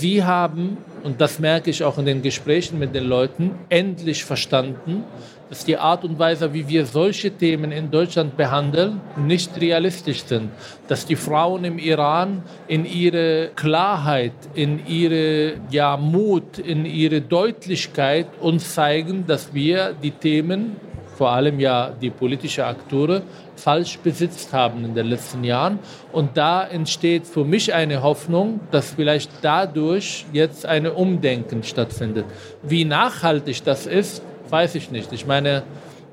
Sie 0.00 0.22
haben, 0.22 0.76
und 1.02 1.20
das 1.20 1.38
merke 1.38 1.70
ich 1.70 1.82
auch 1.82 1.96
in 1.98 2.04
den 2.04 2.20
Gesprächen 2.20 2.78
mit 2.78 2.94
den 2.94 3.04
Leuten, 3.04 3.52
endlich 3.70 4.24
verstanden, 4.24 5.04
dass 5.48 5.64
die 5.64 5.76
Art 5.76 6.04
und 6.04 6.18
Weise, 6.18 6.52
wie 6.52 6.68
wir 6.68 6.86
solche 6.86 7.30
Themen 7.30 7.72
in 7.72 7.90
Deutschland 7.90 8.36
behandeln, 8.36 9.00
nicht 9.16 9.60
realistisch 9.60 10.24
sind. 10.24 10.50
Dass 10.88 11.06
die 11.06 11.16
Frauen 11.16 11.64
im 11.64 11.78
Iran 11.78 12.42
in 12.66 12.84
ihre 12.84 13.50
Klarheit, 13.54 14.32
in 14.54 14.86
ihre 14.86 15.54
ja, 15.70 15.96
Mut, 15.96 16.58
in 16.58 16.84
ihre 16.84 17.20
Deutlichkeit 17.20 18.26
uns 18.40 18.74
zeigen, 18.74 19.24
dass 19.26 19.54
wir 19.54 19.94
die 20.02 20.10
Themen 20.10 20.76
vor 21.16 21.30
allem 21.30 21.58
ja 21.60 21.90
die 21.90 22.10
politischen 22.10 22.64
Akteure, 22.64 23.22
falsch 23.56 23.98
besitzt 23.98 24.52
haben 24.52 24.84
in 24.84 24.94
den 24.94 25.06
letzten 25.06 25.44
Jahren. 25.44 25.78
Und 26.12 26.36
da 26.36 26.66
entsteht 26.66 27.26
für 27.26 27.44
mich 27.44 27.72
eine 27.72 28.02
Hoffnung, 28.02 28.60
dass 28.70 28.92
vielleicht 28.94 29.30
dadurch 29.42 30.26
jetzt 30.32 30.66
ein 30.66 30.86
Umdenken 30.86 31.62
stattfindet. 31.62 32.26
Wie 32.62 32.84
nachhaltig 32.84 33.64
das 33.64 33.86
ist, 33.86 34.22
weiß 34.50 34.74
ich 34.74 34.90
nicht. 34.90 35.12
Ich 35.12 35.26
meine, 35.26 35.62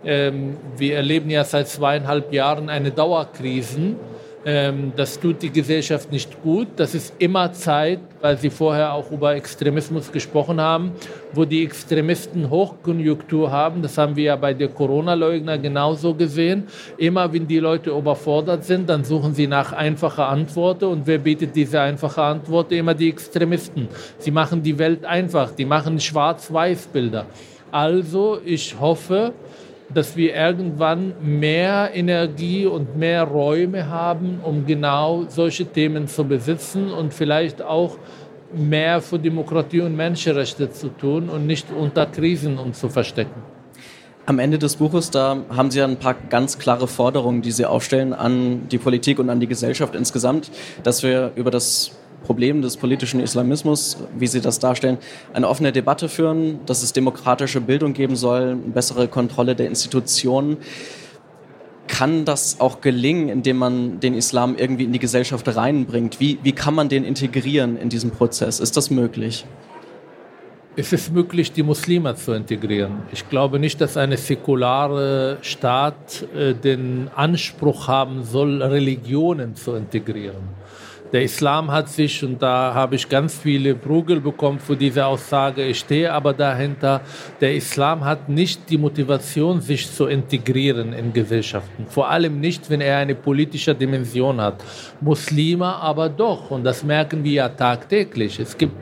ähm, 0.05 0.57
wir 0.77 0.95
erleben 0.95 1.29
ja 1.29 1.43
seit 1.43 1.67
zweieinhalb 1.67 2.31
Jahren 2.31 2.69
eine 2.69 2.91
Dauerkrise 2.91 3.79
Ähm, 3.79 4.12
das 4.45 5.19
tut 5.21 5.41
die 5.41 5.51
Gesellschaft 5.51 6.12
nicht 6.12 6.41
gut. 6.43 6.67
Das 6.75 6.93
ist 6.93 7.13
immer 7.17 7.53
Zeit, 7.53 8.00
weil 8.19 8.38
Sie 8.38 8.50
vorher 8.50 8.91
auch 8.91 9.09
über 9.09 9.35
Extremismus 9.35 10.12
gesprochen 10.12 10.59
haben, 10.59 10.91
wo 11.31 11.45
die 11.45 11.63
Extremisten 11.63 12.50
Hochkonjunktur 12.50 13.50
haben. 13.50 13.81
Das 13.81 13.97
haben 13.97 14.17
wir 14.17 14.23
ja 14.25 14.35
bei 14.35 14.53
der 14.53 14.67
Corona-Leugner 14.67 15.57
genauso 15.57 16.13
gesehen. 16.13 16.67
Immer 16.97 17.31
wenn 17.31 17.47
die 17.47 17.59
Leute 17.59 17.91
überfordert 17.91 18.65
sind, 18.65 18.89
dann 18.89 19.05
suchen 19.05 19.33
sie 19.33 19.47
nach 19.47 19.71
einfacher 19.71 20.27
Antworten. 20.27 20.85
Und 20.85 21.07
wer 21.07 21.19
bietet 21.19 21.55
diese 21.55 21.79
einfache 21.79 22.23
Antwort? 22.23 22.71
Immer 22.73 22.95
die 22.95 23.07
Extremisten. 23.07 23.88
Sie 24.17 24.31
machen 24.31 24.62
die 24.62 24.77
Welt 24.77 25.05
einfach. 25.05 25.51
Die 25.51 25.65
machen 25.65 26.01
Schwarz-Weiß-Bilder. 26.01 27.27
Also, 27.71 28.39
ich 28.43 28.79
hoffe, 28.79 29.33
dass 29.93 30.15
wir 30.15 30.35
irgendwann 30.35 31.13
mehr 31.21 31.91
Energie 31.93 32.65
und 32.65 32.97
mehr 32.97 33.23
Räume 33.23 33.89
haben, 33.89 34.39
um 34.43 34.65
genau 34.65 35.25
solche 35.27 35.65
Themen 35.65 36.07
zu 36.07 36.25
besitzen 36.25 36.91
und 36.91 37.13
vielleicht 37.13 37.62
auch 37.62 37.97
mehr 38.53 39.01
für 39.01 39.19
Demokratie 39.19 39.81
und 39.81 39.95
Menschenrechte 39.95 40.71
zu 40.71 40.89
tun 40.89 41.29
und 41.29 41.47
nicht 41.47 41.67
unter 41.71 42.05
Krisen 42.05 42.57
uns 42.57 42.79
zu 42.79 42.89
verstecken. 42.89 43.41
Am 44.25 44.39
Ende 44.39 44.57
des 44.57 44.77
Buches, 44.77 45.12
da 45.12 45.38
haben 45.50 45.69
Sie 45.69 45.81
ein 45.81 45.97
paar 45.97 46.13
ganz 46.13 46.57
klare 46.57 46.88
Forderungen, 46.88 47.41
die 47.41 47.51
Sie 47.51 47.65
aufstellen 47.65 48.13
an 48.13 48.69
die 48.69 48.77
Politik 48.77 49.19
und 49.19 49.29
an 49.29 49.41
die 49.41 49.47
Gesellschaft 49.47 49.95
insgesamt, 49.95 50.50
dass 50.83 51.03
wir 51.03 51.33
über 51.35 51.51
das 51.51 51.91
Problem 52.24 52.62
des 52.62 52.77
politischen 52.77 53.20
Islamismus, 53.20 53.98
wie 54.18 54.27
Sie 54.27 54.42
das 54.42 54.60
darstellen, 54.60 54.98
eine 55.34 55.48
offene 55.48 55.72
Debatte 55.72 56.10
führen, 56.10 56.60
dass 56.65 56.82
es 56.82 56.94
demokratische 56.94 57.62
Bildung 57.62 57.94
geben 57.94 58.15
soll, 58.15 58.56
bessere 58.56 59.08
Kontrolle 59.08 59.56
der 59.56 59.68
Institutionen. 59.68 60.58
Kann 61.88 62.25
das 62.25 62.60
auch 62.60 62.82
gelingen, 62.82 63.30
indem 63.30 63.58
man 63.58 64.00
den 64.00 64.13
Islam 64.15 64.56
irgendwie 64.58 64.86
in 64.86 64.94
die 64.94 65.00
Gesellschaft 65.00 65.56
reinbringt? 65.56 66.20
Wie, 66.20 66.39
wie 66.42 66.53
kann 66.53 66.74
man 66.74 66.89
den 66.89 67.03
integrieren 67.03 67.77
in 67.77 67.89
diesem 67.89 68.10
Prozess? 68.12 68.60
Ist 68.60 68.77
das 68.77 68.89
möglich? 68.89 69.46
Es 70.75 70.92
ist 70.92 71.13
möglich, 71.13 71.51
die 71.51 71.62
Muslime 71.62 72.15
zu 72.15 72.34
integrieren. 72.34 73.03
Ich 73.12 73.30
glaube 73.30 73.60
nicht, 73.60 73.80
dass 73.80 73.96
eine 73.96 74.18
säkulare 74.18 75.38
Staat 75.42 76.25
äh, 76.36 76.56
den 76.56 77.12
Anspruch 77.15 77.88
haben 77.88 78.24
soll, 78.24 78.63
Religionen 78.63 79.56
zu 79.56 79.75
integrieren. 79.75 80.62
Der 81.13 81.22
Islam 81.22 81.72
hat 81.72 81.89
sich, 81.89 82.24
und 82.24 82.41
da 82.41 82.74
habe 82.74 82.96
ich 82.96 83.08
ganz 83.08 83.38
viele 83.38 83.75
Prügel 83.75 84.20
bekommen 84.20 84.58
für 84.58 84.75
diese 84.75 85.05
Aussage, 85.05 85.63
ich 85.63 85.77
stehe 85.77 86.12
aber 86.12 86.34
dahinter, 86.34 87.01
der 87.39 87.53
Islam 87.53 88.03
hat 88.03 88.29
nicht 88.29 88.67
die 88.67 88.79
Motivation, 88.79 89.62
sich 89.62 89.91
zu 89.91 90.08
integrieren 90.08 90.91
in 90.91 91.13
Gesellschaften. 91.13 91.86
Vor 91.88 92.10
allem 92.10 92.39
nicht, 92.39 92.67
wenn 92.72 92.82
er 92.82 92.98
eine 92.98 93.13
politische 93.13 93.75
Dimension 93.75 94.41
hat. 94.41 94.63
Muslime 95.01 95.67
aber 95.67 96.10
doch, 96.10 96.50
und 96.50 96.63
das 96.63 96.84
merken 96.84 97.24
wir 97.24 97.34
ja 97.34 97.50
tagtäglich. 97.50 98.39
Es 98.39 98.58
gibt 98.58 98.74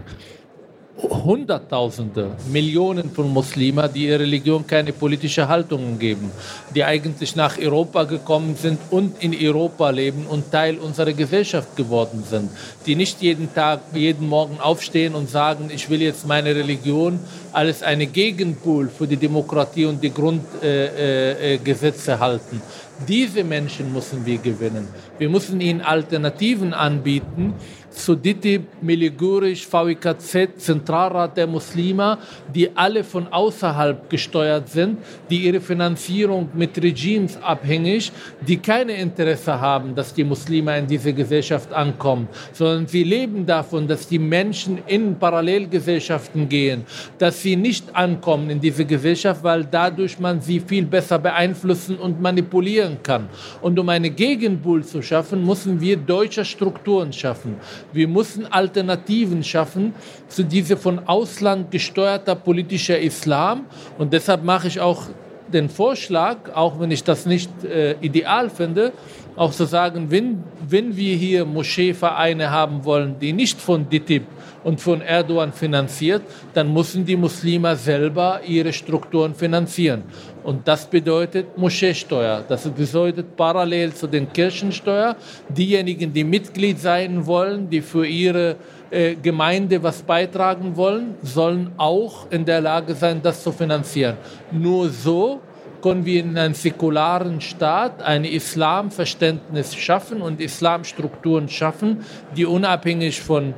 Hunderttausende, 0.97 2.35
Millionen 2.51 3.11
von 3.11 3.31
Muslimen, 3.31 3.89
die 3.93 4.07
ihrer 4.07 4.19
Religion 4.19 4.65
keine 4.67 4.91
politische 4.93 5.47
Haltung 5.47 5.97
geben, 5.97 6.31
die 6.75 6.83
eigentlich 6.83 7.35
nach 7.35 7.57
Europa 7.57 8.03
gekommen 8.03 8.55
sind 8.55 8.79
und 8.91 9.23
in 9.23 9.35
Europa 9.39 9.89
leben 9.89 10.25
und 10.27 10.51
Teil 10.51 10.77
unserer 10.77 11.13
Gesellschaft 11.13 11.75
geworden 11.75 12.23
sind, 12.29 12.49
die 12.85 12.95
nicht 12.95 13.21
jeden 13.21 13.53
Tag, 13.53 13.81
jeden 13.93 14.27
Morgen 14.27 14.59
aufstehen 14.59 15.15
und 15.15 15.29
sagen, 15.29 15.71
ich 15.73 15.89
will 15.89 16.01
jetzt 16.01 16.27
meine 16.27 16.55
Religion 16.55 17.19
als 17.51 17.83
eine 17.83 18.07
Gegenpol 18.07 18.89
für 18.89 19.07
die 19.07 19.17
Demokratie 19.17 19.85
und 19.85 20.03
die 20.03 20.13
Grundgesetze 20.13 22.11
äh, 22.11 22.15
äh, 22.15 22.19
halten. 22.19 22.61
Diese 23.07 23.43
Menschen 23.43 23.91
müssen 23.91 24.25
wir 24.25 24.37
gewinnen. 24.37 24.87
Wir 25.17 25.29
müssen 25.29 25.59
ihnen 25.59 25.81
Alternativen 25.81 26.73
anbieten, 26.73 27.55
Suditi 27.91 28.61
Miligurisch, 28.81 29.67
VIKZ, 29.69 30.57
Zentralrat 30.57 31.35
der 31.35 31.45
Muslime, 31.45 32.17
die 32.53 32.69
alle 32.75 33.03
von 33.03 33.27
außerhalb 33.27 34.09
gesteuert 34.09 34.69
sind, 34.69 34.99
die 35.29 35.45
ihre 35.45 35.59
Finanzierung 35.59 36.49
mit 36.53 36.81
Regimes 36.81 37.37
abhängig, 37.41 38.11
die 38.47 38.57
keine 38.57 38.93
Interesse 38.93 39.59
haben, 39.59 39.93
dass 39.93 40.13
die 40.13 40.23
Muslime 40.23 40.79
in 40.79 40.87
diese 40.87 41.13
Gesellschaft 41.13 41.71
ankommen, 41.73 42.27
sondern 42.53 42.87
sie 42.87 43.03
leben 43.03 43.45
davon, 43.45 43.87
dass 43.87 44.07
die 44.07 44.19
Menschen 44.19 44.79
in 44.87 45.19
Parallelgesellschaften 45.19 46.47
gehen, 46.47 46.85
dass 47.17 47.41
sie 47.41 47.55
nicht 47.55 47.93
ankommen 47.95 48.49
in 48.49 48.59
diese 48.59 48.85
Gesellschaft, 48.85 49.43
weil 49.43 49.65
dadurch 49.65 50.17
man 50.19 50.39
sie 50.41 50.59
viel 50.59 50.85
besser 50.85 51.19
beeinflussen 51.19 51.97
und 51.97 52.21
manipulieren 52.21 52.97
kann. 53.03 53.27
Und 53.61 53.77
um 53.77 53.89
eine 53.89 54.09
Gegenbull 54.09 54.83
zu 54.83 55.01
schaffen, 55.01 55.45
müssen 55.45 55.79
wir 55.81 55.97
deutsche 55.97 56.45
Strukturen 56.45 57.11
schaffen. 57.11 57.55
Wir 57.93 58.07
müssen 58.07 58.51
Alternativen 58.51 59.43
schaffen 59.43 59.93
zu 60.27 60.43
diesem 60.43 60.77
von 60.77 61.07
Ausland 61.07 61.71
gesteuerter 61.71 62.35
politischer 62.35 62.99
Islam. 62.99 63.65
Und 63.97 64.13
deshalb 64.13 64.43
mache 64.43 64.67
ich 64.67 64.79
auch 64.79 65.03
den 65.51 65.69
Vorschlag, 65.69 66.53
auch 66.53 66.79
wenn 66.79 66.91
ich 66.91 67.03
das 67.03 67.25
nicht 67.25 67.49
äh, 67.63 67.95
ideal 68.01 68.49
finde, 68.49 68.93
auch 69.35 69.51
zu 69.51 69.65
sagen, 69.65 70.11
wenn, 70.11 70.43
wenn 70.67 70.95
wir 70.95 71.15
hier 71.15 71.45
Moscheevereine 71.45 72.51
haben 72.51 72.83
wollen, 72.83 73.17
die 73.19 73.33
nicht 73.33 73.59
von 73.59 73.87
DITIB 73.89 74.23
und 74.63 74.79
von 74.79 75.01
Erdogan 75.01 75.53
finanziert, 75.53 76.21
dann 76.53 76.73
müssen 76.73 77.05
die 77.05 77.15
Muslime 77.15 77.75
selber 77.75 78.41
ihre 78.45 78.73
Strukturen 78.73 79.33
finanzieren. 79.33 80.03
Und 80.43 80.67
das 80.67 80.85
bedeutet 80.85 81.57
Moscheesteuer. 81.57 82.43
Das 82.47 82.67
bedeutet 82.69 83.35
parallel 83.35 83.93
zu 83.93 84.07
den 84.07 84.31
Kirchensteuer, 84.31 85.15
diejenigen, 85.49 86.11
die 86.11 86.23
Mitglied 86.23 86.79
sein 86.79 87.25
wollen, 87.25 87.69
die 87.69 87.81
für 87.81 88.05
ihre 88.05 88.55
äh, 88.89 89.15
Gemeinde 89.15 89.81
was 89.81 90.01
beitragen 90.01 90.75
wollen, 90.75 91.15
sollen 91.21 91.71
auch 91.77 92.29
in 92.31 92.43
der 92.43 92.61
Lage 92.61 92.95
sein, 92.95 93.21
das 93.21 93.43
zu 93.43 93.51
finanzieren. 93.51 94.17
Nur 94.51 94.89
so 94.89 95.41
können 95.81 96.05
wir 96.05 96.21
in 96.21 96.37
einem 96.37 96.53
säkularen 96.53 97.41
Staat 97.41 98.01
ein 98.01 98.23
Islamverständnis 98.23 99.75
schaffen 99.75 100.21
und 100.21 100.39
Islamstrukturen 100.39 101.49
schaffen, 101.49 102.05
die 102.35 102.45
unabhängig 102.45 103.21
von 103.21 103.53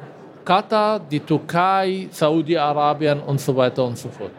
Katar, 0.45 0.99
die 0.99 1.19
Türkei, 1.19 2.07
Saudi-Arabien 2.12 3.19
und 3.19 3.39
so 3.39 3.55
weiter 3.55 3.86
und 3.86 3.97
so 3.97 4.09
fort 4.09 4.31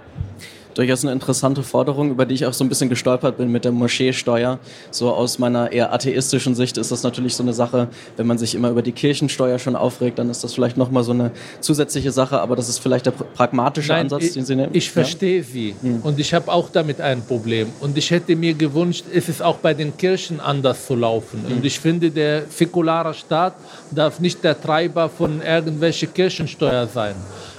durchaus 0.74 1.04
eine 1.04 1.12
interessante 1.12 1.62
Forderung, 1.62 2.10
über 2.10 2.26
die 2.26 2.34
ich 2.34 2.46
auch 2.46 2.52
so 2.52 2.64
ein 2.64 2.68
bisschen 2.68 2.88
gestolpert 2.88 3.36
bin 3.36 3.50
mit 3.50 3.64
der 3.64 3.72
Moscheesteuer. 3.72 4.58
So 4.90 5.12
aus 5.12 5.38
meiner 5.38 5.72
eher 5.72 5.92
atheistischen 5.92 6.54
Sicht 6.54 6.76
ist 6.76 6.90
das 6.90 7.02
natürlich 7.02 7.34
so 7.34 7.42
eine 7.42 7.52
Sache, 7.52 7.88
wenn 8.16 8.26
man 8.26 8.38
sich 8.38 8.54
immer 8.54 8.70
über 8.70 8.82
die 8.82 8.92
Kirchensteuer 8.92 9.58
schon 9.58 9.76
aufregt, 9.76 10.18
dann 10.18 10.30
ist 10.30 10.44
das 10.44 10.54
vielleicht 10.54 10.76
nochmal 10.76 11.04
so 11.04 11.12
eine 11.12 11.30
zusätzliche 11.60 12.12
Sache, 12.12 12.40
aber 12.40 12.56
das 12.56 12.68
ist 12.68 12.78
vielleicht 12.78 13.06
der 13.06 13.12
pragmatische 13.12 13.92
Nein, 13.92 14.02
Ansatz, 14.02 14.24
ich, 14.24 14.32
den 14.32 14.44
Sie 14.44 14.56
nehmen. 14.56 14.70
Ich 14.74 14.90
verstehe 14.90 15.38
ja? 15.38 15.44
Sie 15.44 15.74
hm. 15.80 16.00
und 16.02 16.18
ich 16.18 16.34
habe 16.34 16.50
auch 16.52 16.68
damit 16.70 17.00
ein 17.00 17.22
Problem 17.22 17.68
und 17.80 17.96
ich 17.96 18.10
hätte 18.10 18.36
mir 18.36 18.54
gewünscht, 18.54 19.04
es 19.12 19.28
ist 19.28 19.42
auch 19.42 19.58
bei 19.58 19.74
den 19.74 19.96
Kirchen 19.96 20.40
anders 20.40 20.86
zu 20.86 20.94
laufen 20.94 21.44
hm. 21.46 21.56
und 21.56 21.64
ich 21.64 21.78
finde, 21.78 22.10
der 22.10 22.44
säkulare 22.48 23.14
Staat 23.14 23.54
darf 23.90 24.20
nicht 24.20 24.42
der 24.42 24.60
Treiber 24.60 25.08
von 25.08 25.40
irgendwelchen 25.42 26.12
Kirchensteuer 26.12 26.86
sein. 26.86 27.14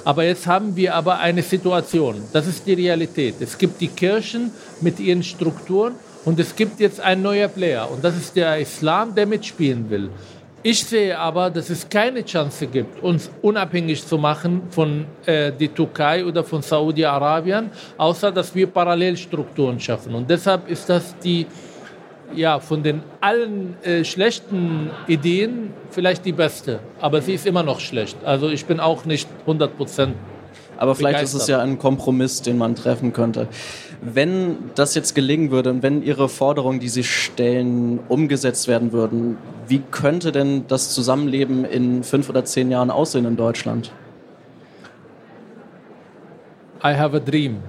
Aber 0.05 0.23
jetzt 0.23 0.45
haben 0.45 0.75
wir 0.75 0.93
aber 0.93 1.17
eine 1.17 1.41
Situation, 1.41 2.21
das 2.31 2.45
ist 2.45 2.65
die 2.67 2.73
Realität. 2.73 3.35
Es 3.39 3.57
gibt 3.57 3.81
die 3.81 3.87
Kirchen 3.87 4.51
mit 4.79 4.99
ihren 4.99 5.23
Strukturen 5.23 5.95
und 6.25 6.39
es 6.39 6.55
gibt 6.55 6.79
jetzt 6.79 6.99
ein 7.01 7.23
neuer 7.23 7.47
Player 7.47 7.89
und 7.91 8.03
das 8.03 8.15
ist 8.15 8.35
der 8.35 8.59
Islam, 8.59 9.15
der 9.15 9.25
mitspielen 9.25 9.89
will. 9.89 10.11
Ich 10.61 10.83
sehe 10.83 11.17
aber, 11.17 11.49
dass 11.49 11.69
es 11.69 11.89
keine 11.89 12.23
Chance 12.23 12.67
gibt, 12.67 13.03
uns 13.03 13.29
unabhängig 13.41 14.05
zu 14.05 14.17
machen 14.17 14.63
von 14.69 15.05
äh, 15.25 15.51
der 15.51 15.73
Türkei 15.73 16.25
oder 16.25 16.43
von 16.43 16.61
Saudi-Arabien, 16.61 17.69
außer 17.97 18.31
dass 18.31 18.53
wir 18.55 18.67
Parallelstrukturen 18.67 19.79
schaffen. 19.79 20.15
Und 20.15 20.29
deshalb 20.29 20.69
ist 20.69 20.87
das 20.87 21.17
die 21.19 21.45
ja, 22.33 22.59
von 22.59 22.83
den 22.83 23.03
allen 23.21 23.75
äh, 23.83 24.03
schlechten 24.03 24.89
Ideen 25.07 25.73
vielleicht 25.91 26.25
die 26.25 26.31
beste. 26.31 26.79
Aber 26.99 27.21
sie 27.21 27.33
ist 27.33 27.45
immer 27.45 27.63
noch 27.63 27.79
schlecht. 27.79 28.17
Also 28.23 28.49
ich 28.49 28.65
bin 28.65 28.79
auch 28.79 29.05
nicht 29.05 29.27
100 29.41 29.77
Prozent. 29.77 30.15
Aber 30.77 30.95
vielleicht 30.95 31.17
begeistert. 31.17 31.37
ist 31.37 31.43
es 31.43 31.47
ja 31.47 31.61
ein 31.61 31.79
Kompromiss, 31.79 32.41
den 32.41 32.57
man 32.57 32.75
treffen 32.75 33.13
könnte. 33.13 33.47
Wenn 34.01 34.71
das 34.75 34.93
jetzt 34.95 35.15
gelingen 35.15 35.51
würde 35.51 35.69
und 35.69 35.83
wenn 35.83 36.03
Ihre 36.03 36.27
Forderungen, 36.27 36.79
die 36.79 36.89
Sie 36.89 37.03
stellen, 37.03 37.99
umgesetzt 38.09 38.67
werden 38.67 38.91
würden, 38.91 39.37
wie 39.67 39.79
könnte 39.79 40.31
denn 40.31 40.65
das 40.67 40.93
Zusammenleben 40.93 41.63
in 41.65 42.03
fünf 42.03 42.29
oder 42.29 42.43
zehn 42.43 42.71
Jahren 42.71 42.91
aussehen 42.91 43.25
in 43.25 43.37
Deutschland? 43.37 43.91
I 46.83 46.93
have 46.93 47.15
a 47.15 47.19
dream, 47.19 47.63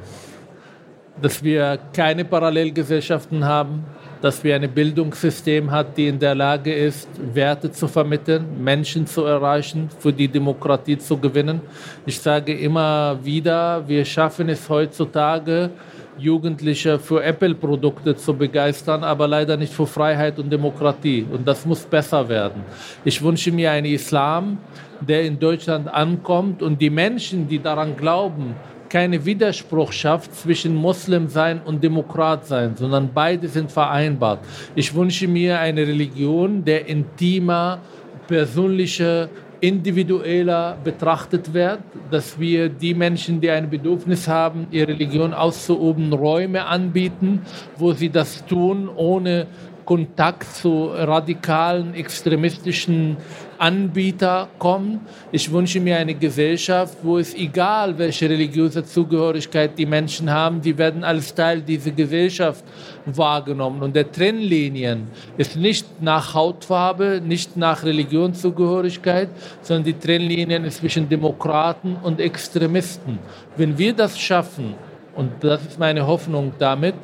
dass 1.22 1.42
wir 1.42 1.78
keine 1.94 2.24
Parallelgesellschaften 2.24 3.44
haben, 3.44 3.84
dass 4.20 4.42
wir 4.42 4.55
ein 4.55 4.70
Bildungssystem 4.70 5.70
haben, 5.70 5.90
die 5.96 6.09
in 6.09 6.18
der 6.18 6.35
Lage 6.35 6.72
ist, 6.72 7.09
Werte 7.35 7.70
zu 7.70 7.88
vermitteln, 7.88 8.62
Menschen 8.62 9.07
zu 9.07 9.24
erreichen, 9.24 9.88
für 9.98 10.12
die 10.12 10.29
Demokratie 10.29 10.98
zu 10.98 11.18
gewinnen. 11.18 11.61
Ich 12.07 12.18
sage 12.20 12.52
immer 12.55 13.18
wieder, 13.22 13.87
wir 13.87 14.05
schaffen 14.05 14.48
es 14.48 14.68
heutzutage, 14.68 15.70
Jugendliche 16.18 16.98
für 16.98 17.22
Apple-Produkte 17.22 18.16
zu 18.16 18.33
begeistern, 18.33 19.05
aber 19.05 19.29
leider 19.29 19.57
nicht 19.57 19.72
für 19.72 19.87
Freiheit 19.87 20.38
und 20.38 20.50
Demokratie. 20.50 21.26
Und 21.31 21.46
das 21.46 21.66
muss 21.66 21.83
besser 21.83 22.26
werden. 22.29 22.62
Ich 23.05 23.22
wünsche 23.22 23.52
mir 23.52 23.70
einen 23.72 23.87
Islam, 23.87 24.59
der 25.00 25.22
in 25.22 25.38
Deutschland 25.38 25.88
ankommt 25.88 26.62
und 26.62 26.81
die 26.81 26.88
Menschen, 26.88 27.48
die 27.48 27.59
daran 27.59 27.96
glauben, 27.96 28.57
keine 28.88 29.25
Widerspruch 29.25 29.92
schafft 29.92 30.35
zwischen 30.35 30.75
Muslim 30.75 31.29
sein 31.29 31.61
und 31.64 31.83
Demokrat 31.83 32.46
sein, 32.46 32.77
sondern 32.77 33.11
beide 33.12 33.49
sind 33.49 33.70
vereinbart. 33.72 34.40
Ich 34.75 34.94
wünsche 34.94 35.29
mir 35.29 35.61
eine 35.61 35.87
Religion, 35.87 36.64
der 36.64 36.87
intimer, 36.87 37.79
persönlicher, 38.27 39.29
individueller 39.61 40.77
betrachtet 40.85 41.55
wird, 41.55 41.81
dass 42.11 42.38
wir 42.38 42.68
die 42.68 42.94
Menschen, 42.94 43.40
die 43.40 43.51
ein 43.51 43.70
Bedürfnis 43.70 44.29
haben, 44.29 44.66
ihre 44.70 44.88
Religion 44.88 45.33
auszuüben, 45.33 46.12
Räume 46.12 46.66
anbieten, 46.66 47.42
wo 47.77 47.92
sie 47.92 48.11
das 48.11 48.44
tun, 48.46 48.88
ohne 48.94 49.46
Kontakt 49.87 50.53
zu 50.57 50.90
radikalen, 50.92 51.94
extremistischen 51.94 53.16
Anbieter 53.57 54.49
kommen. 54.59 55.01
Ich 55.33 55.51
wünsche 55.51 55.81
mir 55.81 55.96
eine 55.96 56.14
Gesellschaft, 56.14 56.99
wo 57.03 57.18
es 57.18 57.35
egal, 57.35 57.96
welche 57.96 58.29
religiöse 58.29 58.85
Zugehörigkeit 58.85 59.79
die 59.79 59.87
Menschen 59.87 60.31
haben, 60.31 60.61
die 60.61 60.77
werden 60.77 61.05
als 61.05 61.35
Teil 61.35 61.62
dieser 61.62 61.92
Gesellschaft 61.92 62.64
wahrgenommen. 63.07 63.83
Und 63.83 63.96
der 63.96 64.11
Trennlinien 64.11 65.07
ist 65.38 65.57
nicht 65.57 66.03
nach 66.03 66.35
Hautfarbe, 66.35 67.22
nicht 67.25 67.57
nach 67.57 67.85
Religionszugehörigkeit, 67.85 69.29
sondern 69.62 69.85
die 69.85 69.99
Trennlinien 69.99 70.64
ist 70.64 70.79
zwischen 70.79 71.09
Demokraten 71.09 71.96
und 72.03 72.20
Extremisten. 72.20 73.20
Wenn 73.57 73.79
wir 73.79 73.94
das 73.94 74.18
schaffen, 74.18 74.75
und 75.14 75.33
das 75.40 75.62
ist 75.62 75.79
meine 75.79 76.07
Hoffnung 76.07 76.53
damit, 76.59 76.94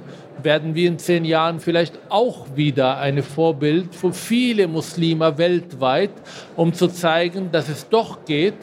werden 0.45 0.75
wir 0.75 0.89
in 0.89 0.99
zehn 0.99 1.25
Jahren 1.25 1.61
vielleicht 1.61 1.99
auch 2.09 2.47
wieder 2.57 2.99
ein 2.99 3.23
Vorbild 3.23 3.95
für 3.95 4.13
viele 4.13 4.69
Muslime 4.69 5.39
weltweit, 5.39 6.11
um 6.57 6.73
zu 6.73 6.89
zeigen, 6.89 7.51
dass 7.53 7.69
es 7.69 7.89
doch 7.89 8.25
geht, 8.25 8.55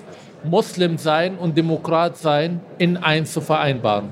Muslim 0.44 0.98
sein 0.98 1.38
und 1.38 1.58
Demokrat 1.58 2.18
sein 2.18 2.62
in 2.78 2.98
eins 2.98 3.34
zu 3.34 3.42
vereinbaren. 3.42 4.10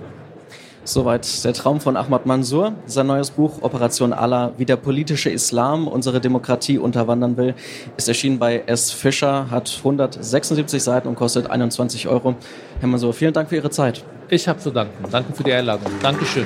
Soweit 0.88 1.44
der 1.44 1.52
Traum 1.52 1.82
von 1.82 1.98
Ahmad 1.98 2.26
Mansour. 2.26 2.74
Sein 2.86 3.08
neues 3.08 3.32
Buch 3.32 3.62
Operation 3.62 4.14
Allah, 4.14 4.54
wie 4.56 4.64
der 4.64 4.78
politische 4.78 5.30
Islam 5.30 5.86
unsere 5.86 6.22
Demokratie 6.22 6.78
unterwandern 6.78 7.36
will, 7.36 7.56
ist 7.98 8.08
erschienen 8.08 8.40
bei 8.40 8.64
S. 8.68 8.92
Fischer, 8.92 9.52
hat 9.52 9.70
176 9.80 10.82
Seiten 10.82 11.10
und 11.10 11.16
kostet 11.16 11.50
21 11.50 12.08
Euro. 12.08 12.36
Herr 12.80 12.88
Mansour, 12.88 13.12
vielen 13.12 13.34
Dank 13.34 13.50
für 13.50 13.58
Ihre 13.58 13.70
Zeit. 13.70 14.02
Ich 14.30 14.48
habe 14.48 14.60
zu 14.60 14.72
danken. 14.72 15.04
Danke 15.12 15.34
für 15.34 15.44
die 15.44 15.52
Einladung. 15.52 15.92
Dankeschön. 16.02 16.46